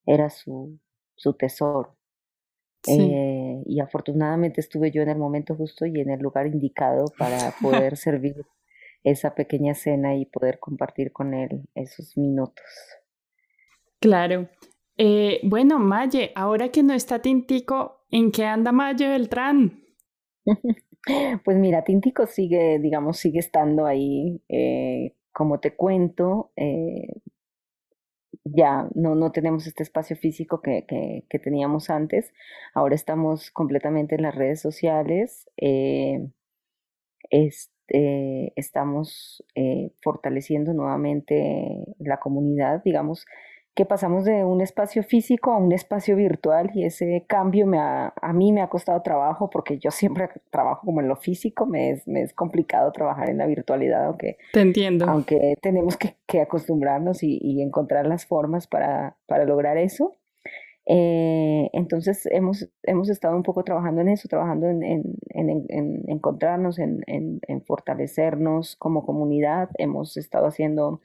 era 0.05 0.29
su, 0.29 0.79
su 1.15 1.33
tesoro. 1.33 1.95
Eh, 2.87 3.63
y 3.65 3.79
afortunadamente 3.81 4.61
estuve 4.61 4.91
yo 4.91 5.01
en 5.01 5.09
el 5.09 5.17
momento 5.17 5.55
justo 5.55 5.85
y 5.85 5.99
en 5.99 6.09
el 6.09 6.21
lugar 6.21 6.47
indicado 6.47 7.05
para 7.17 7.51
poder 7.61 7.97
servir 7.97 8.45
esa 9.11 9.35
pequeña 9.35 9.73
cena 9.73 10.15
y 10.15 10.25
poder 10.25 10.59
compartir 10.59 11.11
con 11.11 11.33
él 11.33 11.67
esos 11.75 12.17
minutos. 12.17 12.65
Claro. 13.99 14.49
Eh, 14.97 15.39
bueno, 15.43 15.79
Maye, 15.79 16.31
ahora 16.35 16.69
que 16.69 16.83
no 16.83 16.93
está 16.93 17.21
Tintico, 17.21 18.05
¿en 18.09 18.31
qué 18.31 18.45
anda 18.45 18.71
Maye 18.71 19.07
Beltrán? 19.07 19.83
Pues 21.45 21.55
mira, 21.57 21.85
Tintico 21.85 22.25
sigue, 22.25 22.79
digamos, 22.79 23.17
sigue 23.17 23.39
estando 23.39 23.85
ahí. 23.85 24.43
Eh, 24.49 25.15
como 25.31 25.59
te 25.61 25.73
cuento, 25.73 26.51
eh, 26.57 27.21
ya 28.43 28.87
no, 28.95 29.15
no 29.15 29.31
tenemos 29.31 29.67
este 29.67 29.83
espacio 29.83 30.15
físico 30.17 30.61
que, 30.61 30.85
que, 31.29 31.39
teníamos 31.39 31.89
antes. 31.89 32.33
Ahora 32.73 32.95
estamos 32.95 33.51
completamente 33.51 34.15
en 34.15 34.23
las 34.23 34.35
redes 34.35 34.61
sociales. 34.61 35.49
Eh, 35.57 36.27
este, 37.88 38.54
estamos 38.56 39.43
fortaleciendo 40.02 40.73
nuevamente 40.73 41.84
la 42.00 42.17
comunidad, 42.17 42.82
digamos, 42.84 43.26
que 43.78 43.86
pasamos 43.86 44.26
de 44.26 44.43
un 44.43 44.62
espacio 44.62 45.04
físico 45.04 45.52
a 45.52 45.58
un 45.58 45.71
espacio 45.71 46.15
virtual 46.15 46.71
y 46.73 46.86
ese 46.86 47.26
cambio 47.28 47.67
me 47.67 47.78
a 47.78 48.34
mí 48.34 48.52
me 48.52 48.63
ha 48.63 48.69
costado 48.69 49.04
trabajo 49.04 49.52
porque 49.52 49.78
yo 49.78 49.91
siempre 49.91 50.30
trabajo 50.50 50.82
como 50.84 51.00
en 51.00 51.08
lo 51.08 51.15
físico, 51.15 51.67
me 51.67 51.91
es, 51.91 52.08
me 52.08 52.23
es 52.23 52.34
complicado 52.34 52.91
trabajar 52.91 53.30
en 53.30 53.38
la 53.38 53.45
virtualidad, 53.45 54.06
aunque, 54.06 54.38
Te 54.52 54.62
entiendo. 54.62 55.06
aunque 55.08 55.54
tenemos 55.62 55.95
que, 55.95 56.15
que 56.26 56.41
acostumbrarnos 56.41 57.21
y, 57.21 57.38
y, 57.39 57.62
encontrar 57.62 58.08
las 58.08 58.26
formas 58.26 58.65
para, 58.65 59.15
para 59.28 59.45
lograr 59.45 59.78
eso. 59.78 60.15
Eh, 60.89 61.69
entonces 61.73 62.26
hemos, 62.28 62.69
hemos 62.84 63.10
estado 63.10 63.36
un 63.36 63.43
poco 63.43 63.63
trabajando 63.63 64.02
en 64.02 64.08
eso, 64.08 64.30
trabajando 64.30 64.67
en, 64.67 64.84
en, 64.84 65.04
en, 65.30 65.65
en 65.67 66.04
encontrarnos, 66.08 66.80
en, 66.80 67.02
fortalecernos 67.65 68.78
como 68.78 69.06
comunidad. 69.06 69.69
Hemos 69.78 70.15
estado 70.15 70.47
haciendo 70.47 71.02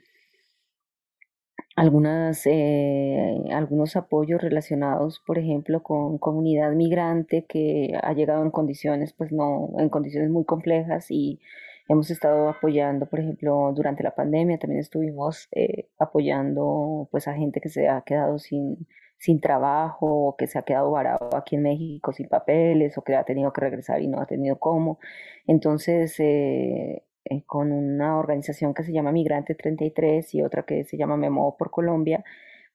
algunas, 1.74 2.46
eh, 2.46 3.42
algunos 3.52 3.96
apoyos 3.96 4.40
relacionados, 4.40 5.20
por 5.26 5.38
ejemplo, 5.38 5.82
con 5.82 6.18
comunidad 6.18 6.72
migrante 6.72 7.44
que 7.48 7.98
ha 8.02 8.12
llegado 8.12 8.42
en 8.44 8.50
condiciones, 8.52 9.12
pues 9.12 9.32
no, 9.32 9.70
en 9.78 9.88
condiciones 9.88 10.30
muy 10.30 10.44
complejas 10.44 11.10
y 11.10 11.40
hemos 11.88 12.10
estado 12.10 12.48
apoyando, 12.48 13.06
por 13.06 13.20
ejemplo, 13.20 13.72
durante 13.74 14.04
la 14.04 14.14
pandemia 14.14 14.58
también 14.58 14.80
estuvimos 14.80 15.48
eh, 15.52 15.88
apoyando 15.98 17.08
pues 17.10 17.26
a 17.28 17.34
gente 17.34 17.60
que 17.60 17.68
se 17.68 17.88
ha 17.88 18.02
quedado 18.02 18.38
sin, 18.38 18.86
sin 19.22 19.40
trabajo 19.40 20.06
o 20.30 20.36
que 20.36 20.48
se 20.48 20.58
ha 20.58 20.62
quedado 20.62 20.90
varado 20.90 21.30
aquí 21.36 21.54
en 21.54 21.62
México 21.62 22.12
sin 22.12 22.28
papeles 22.28 22.98
o 22.98 23.02
que 23.02 23.14
ha 23.14 23.22
tenido 23.24 23.52
que 23.52 23.60
regresar 23.60 24.02
y 24.02 24.08
no 24.08 24.20
ha 24.20 24.26
tenido 24.26 24.58
cómo. 24.58 24.98
Entonces, 25.46 26.18
eh, 26.18 27.04
eh, 27.24 27.42
con 27.46 27.70
una 27.70 28.18
organización 28.18 28.74
que 28.74 28.82
se 28.82 28.92
llama 28.92 29.12
Migrante 29.12 29.54
33 29.54 30.34
y 30.34 30.42
otra 30.42 30.64
que 30.64 30.84
se 30.84 30.96
llama 30.96 31.16
Memo 31.16 31.56
por 31.56 31.70
Colombia, 31.70 32.24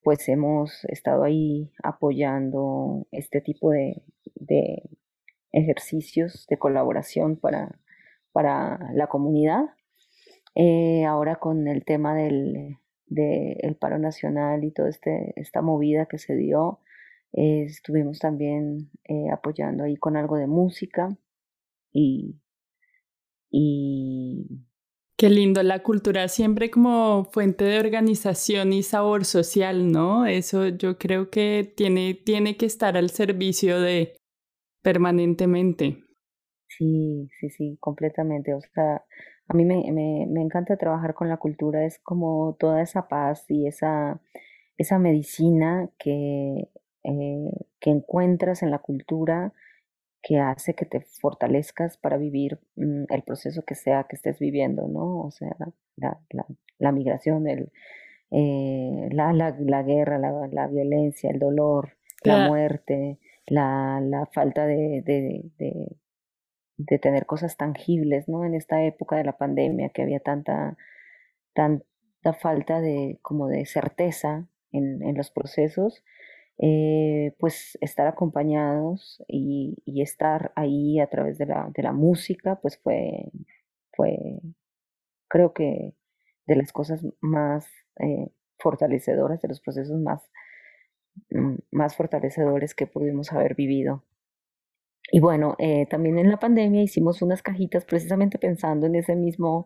pues 0.03 0.29
hemos 0.29 0.85
estado 0.85 1.25
ahí 1.25 1.73
apoyando 1.83 3.05
este 3.11 3.41
tipo 3.41 3.71
de, 3.71 4.03
ejercicios 5.51 6.47
de 6.49 6.57
colaboración 6.57 7.35
para, 7.35 7.77
para 8.31 8.79
la 8.93 9.07
comunidad. 9.07 9.65
Eh, 10.55 11.03
ahora 11.05 11.35
con 11.35 11.67
el 11.67 11.83
tema 11.83 12.15
del, 12.15 12.77
paro 13.79 13.97
nacional 13.99 14.63
y 14.63 14.71
toda 14.71 14.89
este, 14.89 15.33
esta 15.35 15.61
movida 15.61 16.05
que 16.05 16.17
se 16.17 16.35
dio, 16.35 16.79
eh, 17.33 17.63
estuvimos 17.63 18.19
también 18.19 18.89
apoyando 19.31 19.83
ahí 19.83 19.97
con 19.97 20.17
algo 20.17 20.37
de 20.37 20.47
música 20.47 21.09
y 21.91 22.35
y... 23.49 24.45
Qué 25.17 25.31
lindo, 25.31 25.63
la 25.63 25.81
cultura 25.81 26.27
siempre 26.27 26.69
como 26.69 27.25
fuente 27.25 27.65
de 27.65 27.79
organización 27.79 28.71
y 28.71 28.83
sabor 28.83 29.25
social, 29.25 29.91
¿no? 29.91 30.27
Eso 30.27 30.67
yo 30.67 30.99
creo 30.99 31.31
que 31.31 31.73
tiene, 31.75 32.13
tiene 32.13 32.55
que 32.55 32.67
estar 32.67 32.95
al 32.97 33.09
servicio 33.09 33.81
de 33.81 34.15
permanentemente. 34.83 36.03
Sí, 36.67 37.27
sí, 37.39 37.49
sí, 37.49 37.77
completamente. 37.79 38.53
O 38.53 38.61
sea, 38.61 39.03
a 39.47 39.53
mí 39.53 39.65
me, 39.65 39.91
me, 39.91 40.25
me 40.27 40.41
encanta 40.41 40.77
trabajar 40.77 41.13
con 41.13 41.29
la 41.29 41.37
cultura, 41.37 41.85
es 41.85 41.99
como 41.99 42.55
toda 42.59 42.81
esa 42.81 43.07
paz 43.07 43.45
y 43.49 43.67
esa, 43.67 44.19
esa 44.77 44.99
medicina 44.99 45.89
que, 45.97 46.69
eh, 47.03 47.51
que 47.79 47.89
encuentras 47.89 48.63
en 48.63 48.71
la 48.71 48.79
cultura 48.79 49.53
que 50.21 50.39
hace 50.39 50.73
que 50.73 50.85
te 50.85 51.01
fortalezcas 51.01 51.97
para 51.97 52.17
vivir 52.17 52.59
mm, 52.75 53.05
el 53.09 53.23
proceso 53.23 53.63
que 53.63 53.75
sea 53.75 54.05
que 54.09 54.17
estés 54.17 54.39
viviendo, 54.39 54.87
¿no? 54.87 55.21
O 55.21 55.31
sea, 55.31 55.55
la, 55.95 56.19
la, 56.31 56.45
la 56.79 56.91
migración, 56.91 57.47
el, 57.47 57.71
eh, 58.31 59.07
la, 59.11 59.31
la, 59.31 59.83
guerra, 59.83 60.17
la, 60.19 60.67
violencia, 60.67 61.29
el 61.29 61.39
dolor, 61.39 61.93
la 62.23 62.47
muerte, 62.49 63.19
la, 63.45 64.01
la 64.01 64.25
falta 64.25 64.65
de, 64.65 65.01
de, 65.01 65.43
de, 65.57 65.95
de, 66.77 66.99
tener 66.99 67.25
cosas 67.25 67.57
tangibles, 67.57 68.27
¿no? 68.29 68.45
En 68.45 68.53
esta 68.53 68.83
época 68.83 69.17
de 69.17 69.23
la 69.23 69.37
pandemia 69.37 69.89
que 69.89 70.03
había 70.03 70.19
tanta, 70.19 70.77
tanta 71.53 72.33
falta 72.39 72.81
de, 72.81 73.19
como 73.21 73.47
de 73.47 73.65
certeza 73.65 74.47
en, 74.71 75.03
en 75.03 75.17
los 75.17 75.31
procesos, 75.31 76.03
eh, 76.59 77.35
pues 77.39 77.77
estar 77.81 78.07
acompañados 78.07 79.23
y, 79.27 79.75
estar 80.01 80.51
ahí 80.55 80.99
a 80.99 81.07
través 81.07 81.37
de 81.37 81.45
la, 81.45 81.69
de 81.73 81.83
la 81.83 81.91
música, 81.91 82.55
pues 82.61 82.77
fue, 82.79 83.31
fue, 83.93 84.17
creo 85.27 85.53
que 85.53 85.93
de 86.47 86.55
las 86.55 86.71
cosas 86.71 87.03
más 87.21 87.67
eh, 87.99 88.31
fortalecedoras, 88.59 89.41
de 89.41 89.49
los 89.49 89.61
procesos 89.61 89.99
más, 89.99 90.31
mm, 91.31 91.57
más 91.71 91.95
fortalecedores 91.95 92.73
que 92.75 92.87
pudimos 92.87 93.31
haber 93.33 93.55
vivido. 93.55 94.03
Y 95.11 95.19
bueno, 95.19 95.55
eh, 95.59 95.85
también 95.89 96.19
en 96.19 96.29
la 96.29 96.37
pandemia 96.39 96.81
hicimos 96.83 97.21
unas 97.21 97.41
cajitas 97.41 97.85
precisamente 97.85 98.37
pensando 98.39 98.87
en 98.87 98.95
ese 98.95 99.15
mismo, 99.15 99.65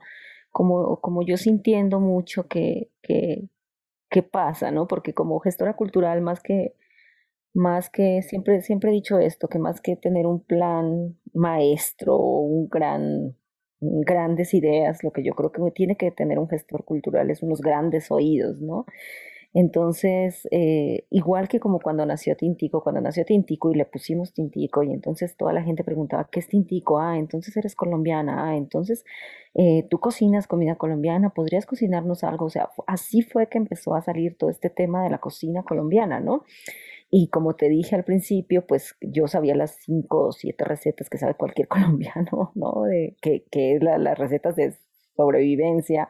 como, 0.51 0.99
como 1.01 1.23
yo 1.23 1.37
sintiendo 1.37 1.99
mucho 1.99 2.47
que, 2.47 2.89
que, 3.01 3.49
pasa, 4.31 4.71
¿no? 4.71 4.87
Porque 4.87 5.13
como 5.13 5.39
gestora 5.39 5.75
cultural, 5.75 6.21
más 6.21 6.41
que 6.41 6.75
más 7.53 7.89
que 7.89 8.21
siempre, 8.21 8.61
siempre 8.61 8.91
he 8.91 8.93
dicho 8.93 9.19
esto, 9.19 9.49
que 9.49 9.59
más 9.59 9.81
que 9.81 9.95
tener 9.97 10.25
un 10.27 10.41
plan 10.41 11.17
maestro 11.33 12.15
o 12.15 12.41
un 12.41 12.69
gran, 12.69 13.35
grandes 13.81 14.53
ideas, 14.53 15.03
lo 15.03 15.11
que 15.11 15.23
yo 15.23 15.33
creo 15.33 15.51
que 15.51 15.71
tiene 15.71 15.97
que 15.97 16.11
tener 16.11 16.39
un 16.39 16.47
gestor 16.47 16.85
cultural 16.85 17.29
es 17.29 17.43
unos 17.43 17.61
grandes 17.61 18.11
oídos, 18.11 18.61
¿no? 18.61 18.85
Entonces, 19.53 20.47
eh, 20.51 21.05
igual 21.09 21.49
que 21.49 21.59
como 21.59 21.79
cuando 21.79 22.05
nació 22.05 22.37
Tintico, 22.37 22.81
cuando 22.81 23.01
nació 23.01 23.25
Tintico 23.25 23.69
y 23.71 23.75
le 23.75 23.85
pusimos 23.85 24.33
Tintico 24.33 24.81
y 24.83 24.93
entonces 24.93 25.35
toda 25.35 25.51
la 25.51 25.61
gente 25.61 25.83
preguntaba, 25.83 26.29
¿qué 26.31 26.39
es 26.39 26.47
Tintico? 26.47 26.99
Ah, 26.99 27.17
entonces 27.17 27.55
eres 27.57 27.75
colombiana, 27.75 28.47
ah, 28.47 28.55
entonces 28.55 29.03
eh, 29.53 29.85
tú 29.89 29.99
cocinas 29.99 30.47
comida 30.47 30.75
colombiana, 30.75 31.31
¿podrías 31.31 31.65
cocinarnos 31.65 32.23
algo? 32.23 32.45
O 32.45 32.49
sea, 32.49 32.69
así 32.87 33.23
fue 33.23 33.47
que 33.47 33.57
empezó 33.57 33.93
a 33.93 34.01
salir 34.01 34.37
todo 34.37 34.49
este 34.49 34.69
tema 34.69 35.03
de 35.03 35.09
la 35.09 35.17
cocina 35.17 35.63
colombiana, 35.63 36.21
¿no? 36.21 36.45
Y 37.09 37.27
como 37.27 37.55
te 37.55 37.67
dije 37.67 37.95
al 37.97 38.05
principio, 38.05 38.65
pues 38.65 38.95
yo 39.01 39.27
sabía 39.27 39.53
las 39.53 39.75
cinco 39.83 40.27
o 40.27 40.31
siete 40.31 40.63
recetas 40.63 41.09
que 41.09 41.17
sabe 41.17 41.35
cualquier 41.35 41.67
colombiano, 41.67 42.53
¿no? 42.55 42.83
De, 42.83 43.17
que, 43.21 43.43
que 43.51 43.75
es 43.75 43.83
las 43.83 44.17
recetas 44.17 44.55
de 44.55 44.73
sobrevivencia. 45.17 46.09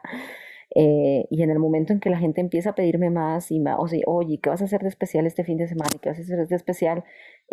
Eh, 0.74 1.26
y 1.30 1.42
en 1.42 1.50
el 1.50 1.58
momento 1.58 1.92
en 1.92 2.00
que 2.00 2.10
la 2.10 2.18
gente 2.18 2.40
empieza 2.40 2.70
a 2.70 2.74
pedirme 2.74 3.10
más 3.10 3.50
y 3.50 3.60
más, 3.60 3.76
o 3.78 3.88
sea, 3.88 4.00
oye, 4.06 4.38
¿qué 4.42 4.50
vas 4.50 4.62
a 4.62 4.64
hacer 4.64 4.82
de 4.82 4.88
especial 4.88 5.26
este 5.26 5.44
fin 5.44 5.58
de 5.58 5.68
semana? 5.68 5.90
¿Qué 6.00 6.08
vas 6.08 6.18
a 6.18 6.22
hacer 6.22 6.46
de 6.46 6.56
especial? 6.56 7.04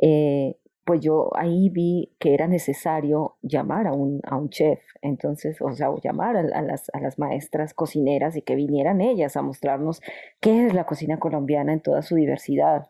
Eh, 0.01 0.55
pues 0.86 1.01
yo 1.01 1.29
ahí 1.36 1.69
vi 1.69 2.15
que 2.19 2.34
era 2.34 2.47
necesario 2.47 3.36
llamar 3.41 3.88
a 3.88 3.93
un, 3.93 4.21
a 4.23 4.38
un 4.38 4.49
chef, 4.49 4.79
entonces, 5.01 5.62
o 5.62 5.71
sea, 5.73 5.89
llamar 6.01 6.36
a, 6.38 6.39
a, 6.39 6.62
las, 6.63 6.89
a 6.93 6.99
las 6.99 7.19
maestras 7.19 7.73
cocineras 7.73 8.36
y 8.36 8.41
que 8.41 8.55
vinieran 8.55 9.01
ellas 9.01 9.38
a 9.38 9.41
mostrarnos 9.41 10.01
qué 10.39 10.65
es 10.65 10.73
la 10.73 10.86
cocina 10.86 11.19
colombiana 11.19 11.73
en 11.73 11.82
toda 11.82 12.01
su 12.01 12.15
diversidad. 12.15 12.88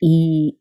Y, 0.00 0.60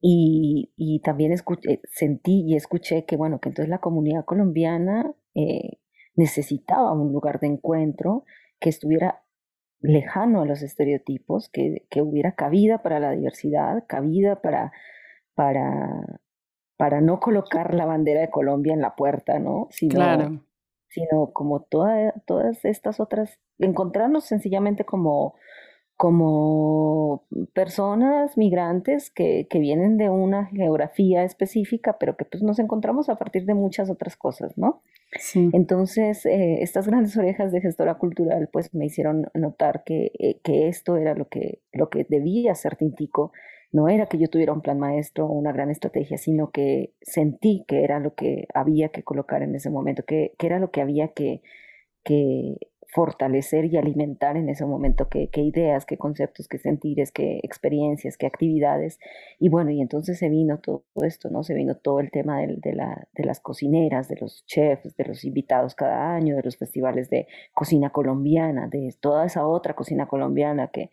y, 0.00 0.72
y 0.76 1.00
también 1.00 1.32
escuché, 1.32 1.80
sentí 1.90 2.42
y 2.46 2.56
escuché 2.56 3.04
que, 3.06 3.16
bueno, 3.16 3.40
que 3.40 3.48
entonces 3.48 3.70
la 3.70 3.78
comunidad 3.78 4.24
colombiana 4.24 5.14
eh, 5.34 5.78
necesitaba 6.14 6.92
un 6.92 7.12
lugar 7.12 7.40
de 7.40 7.48
encuentro 7.48 8.24
que 8.60 8.68
estuviera 8.68 9.24
lejano 9.80 10.42
a 10.42 10.46
los 10.46 10.62
estereotipos, 10.62 11.48
que, 11.50 11.86
que 11.90 12.00
hubiera 12.00 12.34
cabida 12.34 12.82
para 12.82 13.00
la 13.00 13.10
diversidad, 13.10 13.84
cabida 13.86 14.40
para, 14.40 14.72
para, 15.34 16.20
para 16.76 17.00
no 17.00 17.20
colocar 17.20 17.74
la 17.74 17.84
bandera 17.84 18.20
de 18.20 18.30
Colombia 18.30 18.72
en 18.72 18.80
la 18.80 18.94
puerta, 18.94 19.38
¿no? 19.38 19.68
Sino, 19.70 19.94
claro. 19.96 20.40
Sino 20.88 21.32
como 21.32 21.62
toda, 21.62 22.14
todas 22.26 22.64
estas 22.64 23.00
otras, 23.00 23.38
encontrarnos 23.58 24.24
sencillamente 24.24 24.84
como 24.84 25.34
como 25.96 27.24
personas 27.52 28.36
migrantes 28.36 29.10
que, 29.10 29.46
que, 29.48 29.60
vienen 29.60 29.96
de 29.96 30.10
una 30.10 30.46
geografía 30.46 31.22
específica, 31.22 31.96
pero 31.98 32.16
que 32.16 32.24
pues 32.24 32.42
nos 32.42 32.58
encontramos 32.58 33.08
a 33.08 33.16
partir 33.16 33.44
de 33.44 33.54
muchas 33.54 33.90
otras 33.90 34.16
cosas, 34.16 34.58
¿no? 34.58 34.82
Sí. 35.18 35.50
Entonces, 35.52 36.26
eh, 36.26 36.62
estas 36.62 36.88
grandes 36.88 37.16
orejas 37.16 37.52
de 37.52 37.60
gestora 37.60 37.94
cultural 37.94 38.48
pues 38.52 38.74
me 38.74 38.86
hicieron 38.86 39.28
notar 39.34 39.84
que, 39.84 40.10
eh, 40.18 40.40
que 40.42 40.66
esto 40.68 40.96
era 40.96 41.14
lo 41.14 41.28
que, 41.28 41.60
lo 41.72 41.88
que 41.90 42.04
debía 42.08 42.54
ser 42.56 42.76
Tintico. 42.76 43.32
No 43.70 43.88
era 43.88 44.06
que 44.06 44.18
yo 44.18 44.28
tuviera 44.28 44.52
un 44.52 44.62
plan 44.62 44.78
maestro 44.78 45.26
o 45.26 45.32
una 45.32 45.52
gran 45.52 45.70
estrategia, 45.70 46.16
sino 46.18 46.50
que 46.50 46.92
sentí 47.02 47.64
que 47.68 47.84
era 47.84 48.00
lo 48.00 48.14
que 48.14 48.46
había 48.54 48.88
que 48.88 49.02
colocar 49.02 49.42
en 49.42 49.54
ese 49.54 49.70
momento, 49.70 50.04
que, 50.04 50.32
que 50.38 50.46
era 50.46 50.58
lo 50.58 50.70
que 50.70 50.80
había 50.80 51.08
que, 51.08 51.42
que 52.04 52.56
fortalecer 52.94 53.64
y 53.64 53.76
alimentar 53.76 54.36
en 54.36 54.48
ese 54.48 54.64
momento 54.64 55.08
qué, 55.08 55.28
ideas, 55.34 55.84
qué 55.84 55.98
conceptos, 55.98 56.46
qué 56.46 56.58
sentires, 56.58 57.10
qué 57.10 57.40
experiencias, 57.42 58.16
qué 58.16 58.26
actividades. 58.26 59.00
Y 59.40 59.48
bueno, 59.48 59.72
y 59.72 59.80
entonces 59.80 60.16
se 60.16 60.28
vino 60.28 60.60
todo 60.60 60.84
esto, 61.02 61.28
¿no? 61.28 61.42
Se 61.42 61.54
vino 61.54 61.74
todo 61.76 61.98
el 61.98 62.12
tema 62.12 62.38
de, 62.38 62.72
la, 62.72 63.08
de 63.12 63.24
las 63.24 63.40
cocineras, 63.40 64.06
de 64.06 64.14
los 64.20 64.46
chefs, 64.46 64.96
de 64.96 65.04
los 65.06 65.24
invitados 65.24 65.74
cada 65.74 66.14
año, 66.14 66.36
de 66.36 66.44
los 66.44 66.56
festivales 66.56 67.10
de 67.10 67.26
cocina 67.52 67.90
colombiana, 67.90 68.68
de 68.68 68.94
toda 69.00 69.26
esa 69.26 69.44
otra 69.44 69.74
cocina 69.74 70.06
colombiana 70.06 70.68
que, 70.68 70.90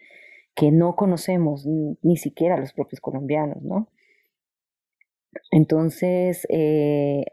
que 0.56 0.72
no 0.72 0.96
conocemos 0.96 1.68
ni, 1.68 2.18
siquiera 2.18 2.58
los 2.58 2.74
propios 2.74 3.00
colombianos, 3.00 3.62
¿no? 3.62 3.90
Entonces, 5.52 6.48
eh, 6.50 7.26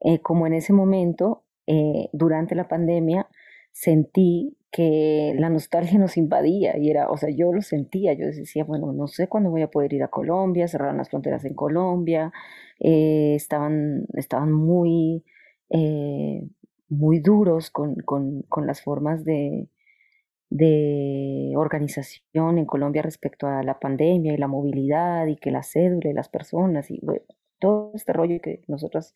eh, 0.00 0.18
como 0.20 0.48
en 0.48 0.54
ese 0.54 0.72
momento, 0.72 1.44
eh, 1.68 2.08
durante 2.12 2.56
la 2.56 2.66
pandemia, 2.66 3.28
sentí 3.76 4.56
que 4.72 5.34
la 5.38 5.50
nostalgia 5.50 5.98
nos 5.98 6.16
invadía 6.16 6.78
y 6.78 6.90
era, 6.90 7.10
o 7.10 7.18
sea, 7.18 7.28
yo 7.30 7.52
lo 7.52 7.60
sentía, 7.60 8.14
yo 8.14 8.24
decía, 8.26 8.64
bueno, 8.64 8.92
no 8.94 9.06
sé 9.06 9.28
cuándo 9.28 9.50
voy 9.50 9.60
a 9.60 9.70
poder 9.70 9.92
ir 9.92 10.02
a 10.02 10.08
Colombia, 10.08 10.66
cerraron 10.66 10.96
las 10.96 11.10
fronteras 11.10 11.44
en 11.44 11.54
Colombia, 11.54 12.32
eh, 12.80 13.34
estaban, 13.34 14.06
estaban 14.14 14.50
muy, 14.50 15.24
eh, 15.68 16.48
muy 16.88 17.20
duros 17.20 17.70
con, 17.70 17.96
con, 17.96 18.42
con 18.48 18.66
las 18.66 18.80
formas 18.80 19.24
de, 19.24 19.68
de 20.48 21.52
organización 21.54 22.56
en 22.56 22.64
Colombia 22.64 23.02
respecto 23.02 23.46
a 23.46 23.62
la 23.62 23.78
pandemia 23.78 24.32
y 24.32 24.38
la 24.38 24.48
movilidad 24.48 25.26
y 25.26 25.36
que 25.36 25.50
la 25.50 25.62
cédula 25.62 26.08
y 26.08 26.14
las 26.14 26.30
personas 26.30 26.90
y 26.90 27.00
todo 27.58 27.92
este 27.94 28.14
rollo 28.14 28.40
que 28.40 28.62
nosotros 28.68 29.12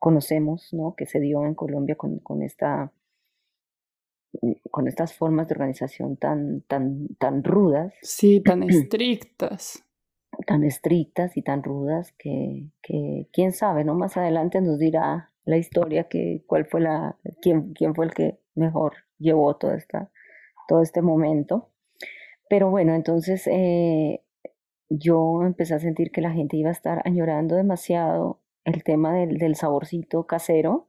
conocemos, 0.00 0.70
¿no? 0.72 0.94
Que 0.96 1.06
se 1.06 1.20
dio 1.20 1.46
en 1.46 1.54
Colombia 1.54 1.94
con, 1.94 2.18
con 2.18 2.42
esta 2.42 2.92
con 4.70 4.88
estas 4.88 5.14
formas 5.14 5.48
de 5.48 5.54
organización 5.54 6.16
tan, 6.16 6.62
tan, 6.62 7.08
tan 7.18 7.44
rudas. 7.44 7.92
Sí, 8.02 8.40
tan 8.40 8.62
estrictas. 8.68 9.84
Tan 10.46 10.64
estrictas 10.64 11.36
y 11.36 11.42
tan 11.42 11.62
rudas 11.62 12.12
que, 12.18 12.70
que, 12.82 13.28
quién 13.32 13.52
sabe, 13.52 13.84
¿no? 13.84 13.94
Más 13.94 14.16
adelante 14.16 14.60
nos 14.60 14.78
dirá 14.78 15.30
la 15.44 15.56
historia 15.56 16.04
que 16.04 16.44
cuál 16.46 16.66
fue 16.66 16.80
la, 16.80 17.16
quién, 17.42 17.72
quién 17.74 17.94
fue 17.94 18.06
el 18.06 18.14
que 18.14 18.38
mejor 18.54 18.94
llevó 19.18 19.56
todo, 19.56 19.74
esta, 19.74 20.10
todo 20.68 20.82
este 20.82 21.02
momento. 21.02 21.70
Pero 22.48 22.70
bueno, 22.70 22.94
entonces 22.94 23.46
eh, 23.48 24.22
yo 24.88 25.42
empecé 25.42 25.74
a 25.74 25.80
sentir 25.80 26.10
que 26.10 26.20
la 26.20 26.32
gente 26.32 26.56
iba 26.56 26.70
a 26.70 26.72
estar 26.72 27.02
añorando 27.04 27.56
demasiado 27.56 28.40
el 28.64 28.82
tema 28.82 29.14
del, 29.14 29.38
del 29.38 29.56
saborcito 29.56 30.26
casero 30.26 30.86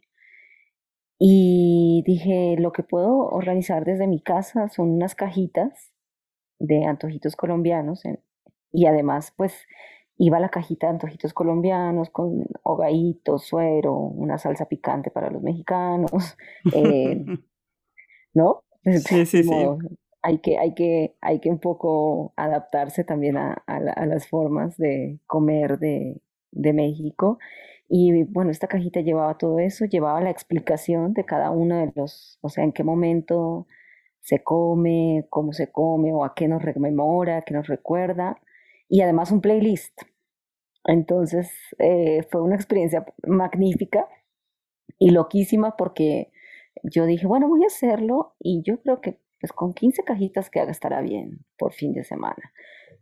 y 1.24 2.02
dije, 2.04 2.56
lo 2.58 2.72
que 2.72 2.82
puedo 2.82 3.28
organizar 3.28 3.86
desde 3.86 4.08
mi 4.08 4.20
casa 4.20 4.70
son 4.70 4.90
unas 4.90 5.14
cajitas 5.14 5.94
de 6.58 6.86
antojitos 6.86 7.36
colombianos. 7.36 8.02
y 8.72 8.88
además, 8.88 9.32
pues, 9.38 9.54
iba 10.18 10.40
la 10.40 10.50
cajita 10.50 10.88
de 10.88 10.94
antojitos 10.94 11.32
colombianos 11.32 12.10
con 12.10 12.48
hogaditos, 12.64 13.46
suero, 13.46 13.94
una 13.94 14.40
salsa 14.40 14.66
picante 14.66 15.12
para 15.12 15.30
los 15.30 15.44
mexicanos. 15.44 16.38
Eh, 16.74 17.24
¿No? 18.34 18.64
Sí, 18.84 19.28
sí, 19.28 19.44
sí. 19.44 19.68
Hay 20.24 20.40
que, 20.40 20.58
hay, 20.58 20.74
que, 20.74 21.18
hay 21.22 21.40
que 21.40 21.52
un 21.52 21.60
poco 21.60 22.34
adaptarse 22.36 23.04
también 23.04 23.38
a, 23.38 23.54
a 23.68 24.06
las 24.08 24.28
formas 24.28 24.76
de 24.78 25.20
comer 25.28 25.78
de, 25.78 26.20
de 26.50 26.74
México. 26.74 27.38
Y 27.94 28.24
bueno, 28.24 28.52
esta 28.52 28.68
cajita 28.68 29.02
llevaba 29.02 29.38
todo 29.38 29.60
eso, 29.60 29.84
llevaba 29.84 30.22
la 30.22 30.30
explicación 30.30 31.14
de 31.14 31.26
cada 31.26 31.52
uno 31.52 31.76
de 31.76 31.92
los, 31.94 32.40
o 32.42 32.48
sea, 32.48 32.64
en 32.64 32.72
qué 32.72 32.86
momento 32.86 33.68
se 34.22 34.42
come, 34.42 35.28
cómo 35.30 35.52
se 35.52 35.70
come 35.74 36.14
o 36.14 36.24
a 36.24 36.34
qué 36.34 36.48
nos 36.48 36.64
rememora, 36.64 37.42
qué 37.42 37.54
nos 37.54 37.68
recuerda, 37.68 38.40
y 38.88 39.02
además 39.02 39.32
un 39.32 39.42
playlist. 39.42 40.04
Entonces 40.86 41.52
eh, 41.80 42.24
fue 42.32 42.42
una 42.42 42.56
experiencia 42.56 43.06
magnífica 43.28 44.08
y 44.98 45.10
loquísima 45.10 45.76
porque 45.76 46.32
yo 46.84 47.06
dije, 47.06 47.28
bueno, 47.28 47.50
voy 47.50 47.66
a 47.66 47.68
hacerlo 47.68 48.36
y 48.40 48.64
yo 48.64 48.82
creo 48.82 49.02
que 49.02 49.20
pues 49.42 49.52
con 49.52 49.74
15 49.74 50.06
cajitas 50.06 50.50
que 50.50 50.62
haga 50.62 50.72
estará 50.72 51.02
bien 51.02 51.46
por 51.58 51.74
fin 51.74 51.92
de 51.92 52.06
semana. 52.06 52.54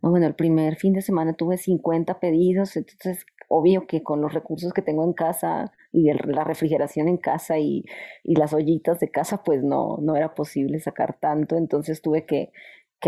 No, 0.02 0.10
bueno, 0.10 0.26
el 0.26 0.34
primer 0.34 0.74
fin 0.74 0.94
de 0.94 1.02
semana 1.02 1.34
tuve 1.34 1.58
50 1.58 2.18
pedidos, 2.18 2.76
entonces 2.76 3.24
obvio 3.50 3.86
que 3.86 4.02
con 4.02 4.22
los 4.22 4.32
recursos 4.32 4.72
que 4.72 4.80
tengo 4.80 5.04
en 5.04 5.12
casa 5.12 5.72
y 5.92 6.04
la 6.12 6.44
refrigeración 6.44 7.08
en 7.08 7.16
casa 7.16 7.58
y, 7.58 7.84
las 8.24 8.54
ollitas 8.54 9.00
de 9.00 9.10
casa, 9.10 9.42
pues 9.42 9.62
no, 9.64 9.98
no 10.00 10.14
era 10.14 10.34
posible 10.34 10.78
sacar 10.78 11.18
tanto, 11.18 11.56
entonces 11.56 12.00
tuve 12.00 12.24
que, 12.24 12.52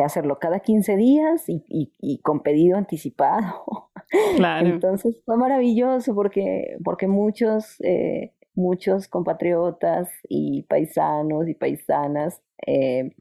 hacerlo 0.02 0.38
cada 0.40 0.60
15 0.60 0.96
días 0.96 1.44
y, 1.46 2.20
con 2.22 2.42
pedido 2.42 2.76
anticipado. 2.76 3.64
Claro. 4.36 4.68
Entonces 4.68 5.22
fue 5.24 5.38
maravilloso 5.38 6.14
porque, 6.14 6.76
porque 6.84 7.06
muchos, 7.06 7.80
eh, 7.80 8.34
muchos 8.54 9.08
compatriotas 9.08 10.10
y 10.28 10.64
paisanos 10.64 11.48
y 11.48 11.54
paisanas 11.54 12.42
eh, 12.66 13.14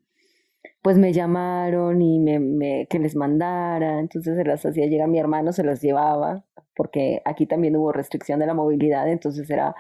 pues 0.81 0.97
me 0.97 1.13
llamaron 1.13 2.01
y 2.01 2.19
me, 2.19 2.88
que 2.89 2.99
les 2.99 3.15
mandara, 3.15 3.99
entonces 3.99 4.36
se 4.36 4.43
las 4.43 4.65
hacía 4.65 4.88
llegar 4.88 5.07
mi 5.07 5.19
hermano, 5.19 5.51
se 5.53 5.63
las 5.63 5.81
llevaba, 5.81 6.43
porque 6.81 7.21
aquí 7.25 7.45
también 7.45 7.75
hubo 7.75 7.91
restricción 7.91 8.39
de 8.39 8.47
la 8.47 8.55
movilidad, 8.55 9.07
entonces 9.07 9.47
era 9.51 9.75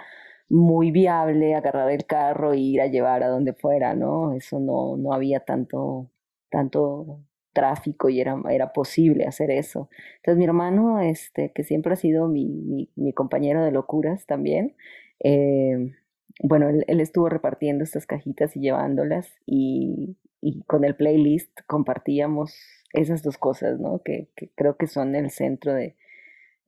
muy 0.49 0.91
viable 0.91 1.55
agarrar 1.55 1.89
el 1.89 2.05
carro 2.05 2.53
e 2.53 2.59
ir 2.59 2.79
a 2.79 2.85
llevar 2.85 3.23
a 3.23 3.29
donde 3.29 3.53
fuera, 3.53 3.95
¿no? 3.95 4.33
Eso 4.33 4.59
no, 4.59 4.97
no 4.97 5.11
había 5.11 5.39
tanto, 5.39 6.11
tanto 6.51 7.21
tráfico 7.53 8.07
y 8.09 8.21
era, 8.21 8.39
era 8.51 8.71
posible 8.71 9.25
hacer 9.25 9.49
eso. 9.49 9.89
Entonces 10.17 10.37
mi 10.37 10.45
hermano, 10.45 10.99
este, 10.99 11.51
que 11.55 11.63
siempre 11.63 11.93
ha 11.93 11.95
sido 11.95 12.27
mi, 12.27 12.87
mi, 12.95 13.13
compañero 13.13 13.65
de 13.65 13.71
locuras 13.71 14.27
también, 14.27 14.75
eh, 15.23 15.95
bueno, 16.43 16.69
él, 16.69 16.85
él, 16.87 17.01
estuvo 17.01 17.29
repartiendo 17.29 17.83
estas 17.83 18.05
cajitas 18.05 18.55
y 18.55 18.59
llevándolas 18.59 19.33
y 19.47 20.17
y 20.41 20.63
con 20.63 20.83
el 20.83 20.95
playlist 20.95 21.51
compartíamos 21.67 22.55
esas 22.93 23.21
dos 23.21 23.37
cosas, 23.37 23.79
¿no? 23.79 24.01
Que, 24.03 24.29
creo 24.55 24.75
que 24.75 24.87
son 24.87 25.15
el 25.15 25.29
centro 25.29 25.73
de, 25.73 25.95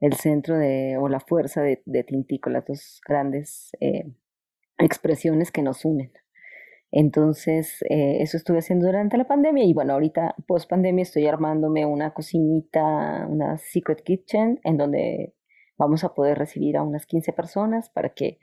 el 0.03 0.13
centro 0.15 0.57
de, 0.57 0.97
o 0.97 1.07
la 1.07 1.21
fuerza 1.21 1.61
de, 1.61 2.03
Tintico, 2.03 2.49
las 2.49 2.65
dos 2.65 2.99
grandes 3.07 3.71
eh, 3.79 4.11
expresiones 4.77 5.49
que 5.49 5.61
nos 5.61 5.85
unen. 5.85 6.11
Entonces, 6.91 7.81
eh, 7.89 8.17
eso 8.19 8.35
estuve 8.35 8.59
haciendo 8.59 8.85
durante 8.85 9.17
la 9.17 9.27
pandemia 9.27 9.63
y 9.63 9.73
bueno, 9.73 9.93
ahorita 9.93 10.35
post 10.45 10.69
pandemia 10.69 11.03
estoy 11.03 11.25
armándome 11.25 11.85
una 11.85 12.13
cocinita, 12.13 13.25
una 13.29 13.57
secret 13.57 14.03
kitchen, 14.03 14.59
en 14.65 14.77
donde 14.77 15.35
vamos 15.77 16.03
a 16.03 16.13
poder 16.13 16.37
recibir 16.37 16.75
a 16.75 16.83
unas 16.83 17.05
15 17.05 17.31
personas 17.31 17.89
para 17.89 18.09
que, 18.09 18.39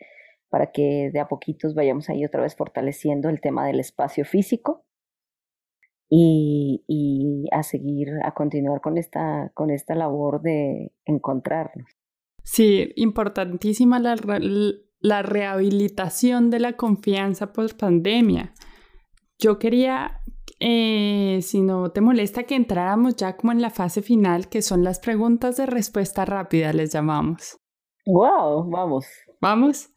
para 0.49 0.73
que 0.73 1.11
de 1.13 1.21
a 1.21 1.29
poquitos 1.29 1.75
vayamos 1.75 2.09
ahí 2.09 2.25
otra 2.25 2.41
vez 2.41 2.57
fortaleciendo 2.57 3.29
el 3.29 3.43
tema 3.43 3.67
del 3.67 3.81
espacio 3.81 4.25
físico 4.25 4.87
y, 6.11 7.47
a 7.53 7.63
seguir, 7.63 8.09
a 8.25 8.33
continuar 8.35 8.81
con 8.81 8.99
esta, 8.99 9.53
con 9.55 9.71
esta 9.71 9.95
labor 9.95 10.43
de 10.43 10.93
encontrarnos. 11.05 11.89
Sí, 12.43 12.93
importantísima 12.97 14.01
la, 14.01 14.17
la 14.99 15.23
rehabilitación 15.23 16.51
de 16.51 16.59
la 16.59 16.73
confianza 16.73 17.53
post 17.53 17.79
pandemia. 17.79 18.53
Yo 19.39 19.59
quería, 19.59 20.21
eh, 20.59 21.39
si 21.43 21.63
no 21.63 21.93
te 21.93 22.01
molesta, 22.01 22.43
que 22.43 22.57
entráramos 22.57 23.17
ya 23.17 23.37
como 23.37 23.53
en 23.53 23.63
la 23.63 23.71
fase 23.71 24.03
final, 24.03 24.49
que 24.49 24.63
son 24.63 24.83
las 24.83 24.99
preguntas 24.99 25.57
de 25.57 25.67
respuesta 25.67 26.25
rápida, 26.25 26.73
les 26.73 26.93
llamamos. 26.93 27.59
¡Wow! 28.07 28.69
Vamos. 28.69 29.07
¿Vamos? 29.41 29.91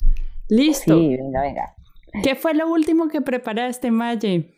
¿Listo? 0.47 0.95
Sí, 0.95 1.17
venga, 1.17 1.41
venga. 1.41 1.75
¿Qué 2.23 2.35
fue 2.35 2.53
lo 2.53 2.71
último 2.71 3.07
que 3.07 3.21
preparaste, 3.21 3.89
Maye? 3.89 4.53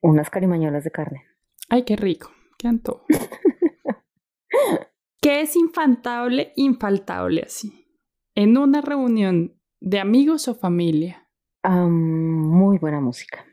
Unas 0.00 0.30
carimañolas 0.30 0.84
de 0.84 0.90
carne. 0.90 1.24
Ay, 1.68 1.84
qué 1.84 1.96
rico, 1.96 2.30
qué 2.58 2.68
antojo. 2.68 3.04
¿Qué 5.20 5.40
es 5.40 5.56
infantable, 5.56 6.52
infaltable 6.56 7.42
así? 7.42 7.86
En 8.34 8.56
una 8.56 8.80
reunión 8.80 9.60
de 9.80 9.98
amigos 9.98 10.48
o 10.48 10.54
familia. 10.54 11.28
muy 11.64 12.78
buena 12.78 13.00
música. 13.00 13.44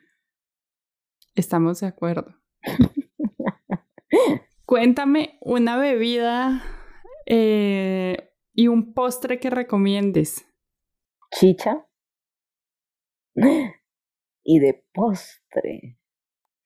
Estamos 1.34 1.82
de 1.82 1.88
acuerdo. 1.88 2.36
Cuéntame 4.66 5.38
una 5.41 5.78
bebida 5.78 6.64
eh, 7.26 8.32
y 8.54 8.68
un 8.68 8.93
postre 8.93 9.39
que 9.39 9.50
recomiendes. 9.50 10.48
Chicha. 11.32 11.88
Y 14.48 14.60
de 14.60 14.86
postre, 14.93 15.98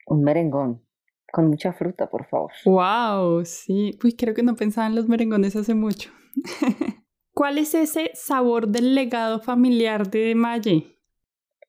un 0.10 0.24
merengón 0.24 0.84
con 1.32 1.48
mucha 1.48 1.74
fruta, 1.74 2.10
por 2.10 2.26
favor. 2.28 2.52
Wow, 2.66 3.46
sí. 3.46 3.98
Uy, 4.04 4.14
creo 4.14 4.34
que 4.34 4.44
no 4.44 4.56
pensaba 4.56 4.88
en 4.88 4.96
los 4.96 5.08
merengones 5.08 5.56
hace 5.56 5.76
mucho. 5.76 6.12
¿Cuál 7.34 7.58
es 7.60 7.74
ese 7.74 8.12
sabor 8.16 8.68
del 8.68 8.96
legado 8.96 9.40
familiar 9.40 10.10
de 10.10 10.36
Maye? 10.36 10.98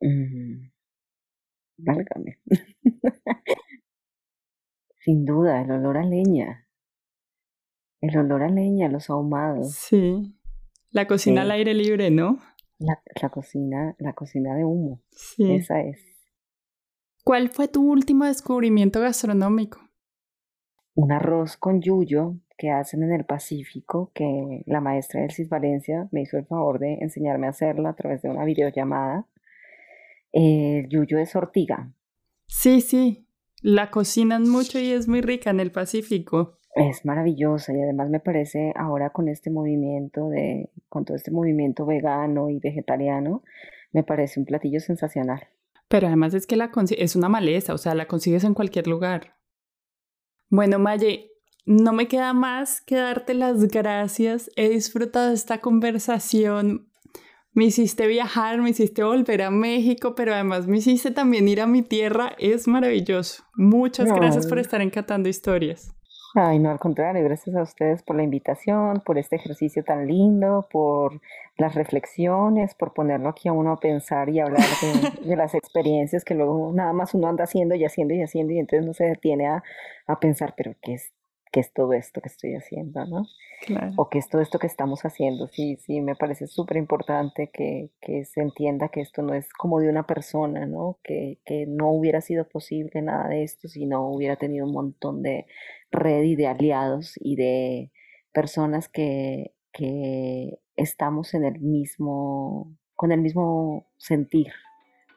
Mm, 0.00 0.70
válgame. 1.76 2.40
Sin 5.04 5.24
duda, 5.24 5.62
el 5.62 5.70
olor 5.70 5.98
a 5.98 6.04
leña. 6.04 6.66
El 8.00 8.16
olor 8.18 8.42
a 8.42 8.48
leña, 8.48 8.88
los 8.88 9.10
ahumados. 9.10 9.72
Sí. 9.72 10.34
La 10.90 11.06
cocina 11.06 11.42
al 11.42 11.50
aire 11.50 11.74
libre, 11.74 12.10
¿no? 12.10 12.38
La, 12.78 13.00
la, 13.20 13.28
cocina, 13.28 13.94
la 13.98 14.14
cocina 14.14 14.56
de 14.56 14.64
humo. 14.64 15.02
Sí. 15.10 15.52
Esa 15.52 15.82
es. 15.82 16.10
¿Cuál 17.24 17.50
fue 17.50 17.68
tu 17.68 17.90
último 17.90 18.24
descubrimiento 18.24 19.00
gastronómico? 19.00 19.80
Un 20.94 21.12
arroz 21.12 21.56
con 21.56 21.80
yuyo 21.80 22.36
que 22.56 22.70
hacen 22.70 23.02
en 23.02 23.12
el 23.12 23.24
Pacífico, 23.24 24.10
que 24.14 24.62
la 24.66 24.80
maestra 24.80 25.24
Elsis 25.24 25.48
Valencia 25.48 26.08
me 26.12 26.22
hizo 26.22 26.36
el 26.36 26.46
favor 26.46 26.78
de 26.78 26.94
enseñarme 27.00 27.46
a 27.46 27.50
hacerlo 27.50 27.88
a 27.88 27.94
través 27.94 28.22
de 28.22 28.30
una 28.30 28.44
videollamada. 28.44 29.26
El 30.32 30.88
yuyo 30.88 31.18
es 31.18 31.34
ortiga. 31.36 31.92
Sí, 32.46 32.80
sí, 32.80 33.26
la 33.62 33.90
cocinan 33.90 34.48
mucho 34.48 34.78
y 34.78 34.90
es 34.90 35.08
muy 35.08 35.20
rica 35.20 35.50
en 35.50 35.60
el 35.60 35.70
Pacífico. 35.70 36.58
Es 36.74 37.04
maravillosa 37.04 37.72
y 37.72 37.80
además 37.80 38.10
me 38.10 38.20
parece 38.20 38.72
ahora 38.76 39.10
con 39.10 39.28
este 39.28 39.50
movimiento 39.50 40.28
de, 40.28 40.70
con 40.88 41.04
todo 41.04 41.16
este 41.16 41.30
movimiento 41.30 41.84
vegano 41.84 42.48
y 42.48 42.58
vegetariano, 42.58 43.42
me 43.92 44.02
parece 44.02 44.40
un 44.40 44.46
platillo 44.46 44.80
sensacional. 44.80 45.48
Pero 45.90 46.06
además 46.06 46.34
es 46.34 46.46
que 46.46 46.54
la 46.54 46.70
es 46.96 47.16
una 47.16 47.28
maleza, 47.28 47.74
o 47.74 47.78
sea, 47.78 47.96
la 47.96 48.06
consigues 48.06 48.44
en 48.44 48.54
cualquier 48.54 48.86
lugar. 48.86 49.36
Bueno, 50.48 50.78
Maye, 50.78 51.32
no 51.66 51.92
me 51.92 52.06
queda 52.06 52.32
más 52.32 52.80
que 52.80 52.94
darte 52.94 53.34
las 53.34 53.66
gracias. 53.66 54.52
He 54.54 54.68
disfrutado 54.68 55.32
esta 55.32 55.60
conversación. 55.60 56.92
Me 57.52 57.64
hiciste 57.64 58.06
viajar, 58.06 58.62
me 58.62 58.70
hiciste 58.70 59.02
volver 59.02 59.42
a 59.42 59.50
México, 59.50 60.14
pero 60.14 60.32
además 60.32 60.68
me 60.68 60.78
hiciste 60.78 61.10
también 61.10 61.48
ir 61.48 61.60
a 61.60 61.66
mi 61.66 61.82
tierra. 61.82 62.36
Es 62.38 62.68
maravilloso. 62.68 63.42
Muchas 63.56 64.12
gracias 64.12 64.46
por 64.46 64.60
estar 64.60 64.80
encantando 64.80 65.28
historias. 65.28 65.92
Ay, 66.34 66.60
no, 66.60 66.70
al 66.70 66.78
contrario, 66.78 67.24
gracias 67.24 67.56
a 67.56 67.62
ustedes 67.62 68.04
por 68.04 68.14
la 68.14 68.22
invitación, 68.22 69.00
por 69.04 69.18
este 69.18 69.34
ejercicio 69.34 69.82
tan 69.82 70.06
lindo, 70.06 70.68
por 70.70 71.20
las 71.56 71.74
reflexiones, 71.74 72.74
por 72.76 72.94
ponerlo 72.94 73.28
aquí 73.28 73.48
a 73.48 73.52
uno 73.52 73.72
a 73.72 73.80
pensar 73.80 74.28
y 74.28 74.38
hablar 74.38 74.62
de, 75.24 75.36
las 75.36 75.54
experiencias 75.54 76.24
que 76.24 76.34
luego 76.34 76.72
nada 76.72 76.92
más 76.92 77.14
uno 77.14 77.26
anda 77.26 77.44
haciendo 77.44 77.74
y 77.74 77.84
haciendo 77.84 78.14
y 78.14 78.22
haciendo 78.22 78.52
y 78.52 78.60
entonces 78.60 78.86
no 78.86 78.94
se 78.94 79.06
detiene 79.06 79.48
a, 79.48 79.64
a 80.06 80.20
pensar, 80.20 80.54
pero 80.56 80.74
¿qué 80.80 80.94
es 80.94 81.12
qué 81.50 81.60
es 81.60 81.72
todo 81.72 81.92
esto 81.92 82.20
que 82.20 82.28
estoy 82.28 82.54
haciendo, 82.54 83.04
¿no? 83.06 83.26
Claro. 83.66 83.92
O 83.96 84.08
qué 84.08 84.18
es 84.18 84.28
todo 84.28 84.40
esto 84.40 84.58
que 84.58 84.66
estamos 84.66 85.04
haciendo. 85.04 85.48
Sí, 85.48 85.76
sí, 85.76 86.00
me 86.00 86.14
parece 86.14 86.46
súper 86.46 86.76
importante 86.76 87.50
que, 87.52 87.90
que, 88.00 88.24
se 88.24 88.40
entienda 88.40 88.88
que 88.88 89.00
esto 89.00 89.22
no 89.22 89.34
es 89.34 89.52
como 89.52 89.80
de 89.80 89.88
una 89.88 90.06
persona, 90.06 90.66
¿no? 90.66 90.98
Que, 91.02 91.38
que, 91.44 91.66
no 91.66 91.90
hubiera 91.90 92.20
sido 92.20 92.48
posible 92.48 93.02
nada 93.02 93.28
de 93.28 93.42
esto 93.42 93.68
si 93.68 93.86
no 93.86 94.08
hubiera 94.08 94.36
tenido 94.36 94.66
un 94.66 94.72
montón 94.72 95.22
de 95.22 95.46
red 95.90 96.22
y 96.22 96.36
de 96.36 96.46
aliados 96.46 97.14
y 97.20 97.36
de 97.36 97.90
personas 98.32 98.88
que, 98.88 99.52
que 99.72 100.58
estamos 100.76 101.34
en 101.34 101.44
el 101.44 101.60
mismo, 101.60 102.76
con 102.94 103.12
el 103.12 103.20
mismo 103.20 103.88
sentir, 103.98 104.52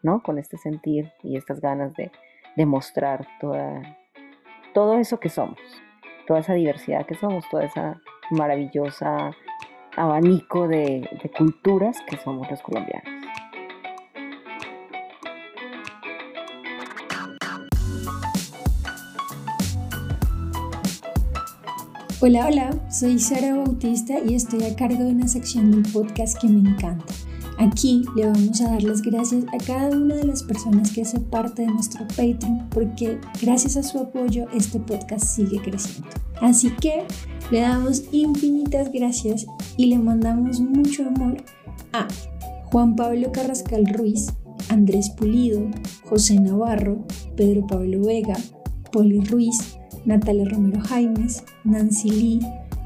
¿no? 0.01 0.23
Con 0.23 0.39
este 0.39 0.57
sentir 0.57 1.11
y 1.21 1.37
estas 1.37 1.61
ganas 1.61 1.93
de, 1.93 2.11
de 2.57 2.65
mostrar 2.65 3.27
toda, 3.39 3.97
todo 4.73 4.97
eso 4.97 5.19
que 5.19 5.29
somos 5.29 5.59
toda 6.27 6.39
esa 6.39 6.53
diversidad 6.53 7.05
que 7.05 7.15
somos, 7.15 7.47
toda 7.49 7.65
esa 7.65 8.01
maravillosa 8.31 9.31
abanico 9.95 10.67
de, 10.67 11.07
culturas 11.37 11.97
que 12.07 12.17
somos 12.17 12.49
los 12.49 12.61
colombianos. 12.61 13.09
Hola, 22.21 22.47
hola, 22.47 22.71
soy 22.89 23.19
Sara 23.19 23.53
Bautista 23.53 24.13
y 24.25 24.35
estoy 24.35 24.63
a 24.63 24.75
cargo 24.77 25.03
de 25.03 25.11
una 25.11 25.27
sección 25.27 25.71
del 25.71 25.91
podcast 25.91 26.39
que 26.39 26.47
me 26.47 26.69
encanta 26.69 27.13
Aquí 27.59 28.03
le 28.15 28.25
vamos 28.25 28.61
a 28.61 28.71
dar 28.71 28.83
las 28.83 29.01
gracias 29.01 29.45
a 29.53 29.63
cada 29.63 29.95
una 29.95 30.15
de 30.15 30.25
las 30.25 30.43
personas 30.43 30.91
que 30.91 31.03
hace 31.03 31.19
parte 31.19 31.61
de 31.63 31.71
nuestro 31.71 32.07
Patreon 32.07 32.67
porque 32.69 33.19
gracias 33.41 33.77
a 33.77 33.83
su 33.83 33.99
apoyo 33.99 34.47
este 34.53 34.79
podcast 34.79 35.25
sigue 35.25 35.61
creciendo. 35.61 36.09
Así 36.41 36.71
que 36.81 37.05
le 37.51 37.61
damos 37.61 38.03
infinitas 38.11 38.91
gracias 38.91 39.45
y 39.77 39.85
le 39.87 39.99
mandamos 39.99 40.59
mucho 40.59 41.07
amor 41.07 41.37
a 41.93 42.07
Juan 42.65 42.95
Pablo 42.95 43.31
Carrascal 43.31 43.85
Ruiz, 43.85 44.33
Andrés 44.69 45.11
Pulido, 45.11 45.69
José 46.05 46.39
Navarro, 46.39 47.05
Pedro 47.37 47.67
Pablo 47.67 48.01
Vega, 48.03 48.35
Poli 48.91 49.19
Ruiz, 49.21 49.77
Natalia 50.05 50.45
Romero 50.45 50.81
Jaimes, 50.81 51.43
Nancy 51.63 52.09
Lee, 52.09 52.39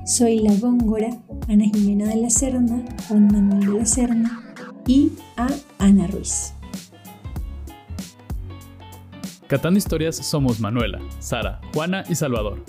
Soy 0.05 0.39
La 0.39 0.53
Góngora, 0.55 1.09
Ana 1.47 1.65
Jimena 1.65 2.07
de 2.07 2.17
la 2.17 2.29
Serna, 2.29 2.83
Juan 3.07 3.27
Manuel 3.31 3.73
de 3.73 3.79
la 3.79 3.85
Serna, 3.85 4.46
y 4.87 5.11
a 5.35 5.49
Ana 5.77 6.07
Ruiz. 6.07 6.53
Catando 9.47 9.77
Historias 9.77 10.15
somos 10.15 10.59
Manuela, 10.59 10.99
Sara, 11.19 11.61
Juana 11.73 12.03
y 12.09 12.15
Salvador. 12.15 12.63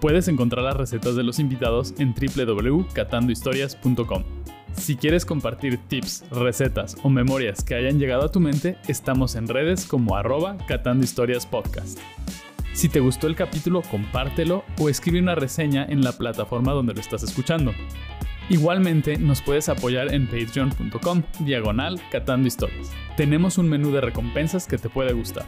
Puedes 0.00 0.28
encontrar 0.28 0.64
las 0.64 0.76
recetas 0.76 1.16
de 1.16 1.22
los 1.22 1.38
invitados 1.38 1.94
en 1.98 2.14
www.catandohistorias.com. 2.14 4.24
Si 4.74 4.96
quieres 4.96 5.24
compartir 5.24 5.78
tips, 5.88 6.24
recetas 6.30 6.96
o 7.02 7.08
memorias 7.08 7.64
que 7.64 7.74
hayan 7.74 7.98
llegado 7.98 8.24
a 8.24 8.30
tu 8.30 8.40
mente, 8.40 8.76
estamos 8.88 9.34
en 9.34 9.48
redes 9.48 9.86
como 9.86 10.16
arroba 10.16 10.58
Catando 10.68 11.04
Historias 11.04 11.46
Podcast. 11.46 11.98
Si 12.74 12.90
te 12.90 13.00
gustó 13.00 13.26
el 13.26 13.36
capítulo, 13.36 13.80
compártelo 13.82 14.64
o 14.78 14.90
escribe 14.90 15.18
una 15.18 15.34
reseña 15.34 15.86
en 15.88 16.02
la 16.02 16.12
plataforma 16.12 16.72
donde 16.72 16.92
lo 16.92 17.00
estás 17.00 17.22
escuchando. 17.22 17.72
Igualmente 18.48 19.16
nos 19.18 19.42
puedes 19.42 19.68
apoyar 19.68 20.14
en 20.14 20.26
patreon.com 20.26 21.22
diagonal 21.40 22.00
catando 22.10 22.46
historias. 22.46 22.92
Tenemos 23.16 23.58
un 23.58 23.68
menú 23.68 23.90
de 23.90 24.00
recompensas 24.00 24.66
que 24.66 24.78
te 24.78 24.88
puede 24.88 25.12
gustar. 25.12 25.44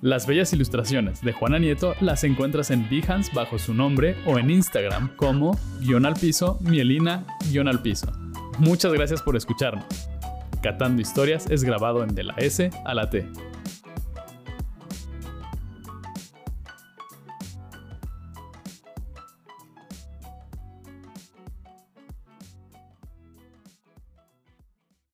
Las 0.00 0.26
bellas 0.26 0.52
ilustraciones 0.52 1.22
de 1.22 1.32
Juana 1.32 1.58
Nieto 1.58 1.94
las 2.00 2.24
encuentras 2.24 2.70
en 2.70 2.88
Behance 2.90 3.30
bajo 3.34 3.58
su 3.58 3.72
nombre 3.72 4.16
o 4.26 4.38
en 4.38 4.50
Instagram 4.50 5.14
como 5.16 5.58
guion 5.80 6.04
al 6.04 6.14
piso, 6.14 6.58
mielina 6.60 7.24
guion 7.50 7.68
al 7.68 7.80
piso. 7.80 8.12
Muchas 8.58 8.92
gracias 8.92 9.22
por 9.22 9.36
escucharnos. 9.36 9.86
Catando 10.62 11.00
Historias 11.00 11.48
es 11.50 11.62
grabado 11.62 12.02
en 12.02 12.14
De 12.14 12.24
la 12.24 12.34
S 12.38 12.70
a 12.84 12.94
la 12.94 13.08
T. 13.10 13.26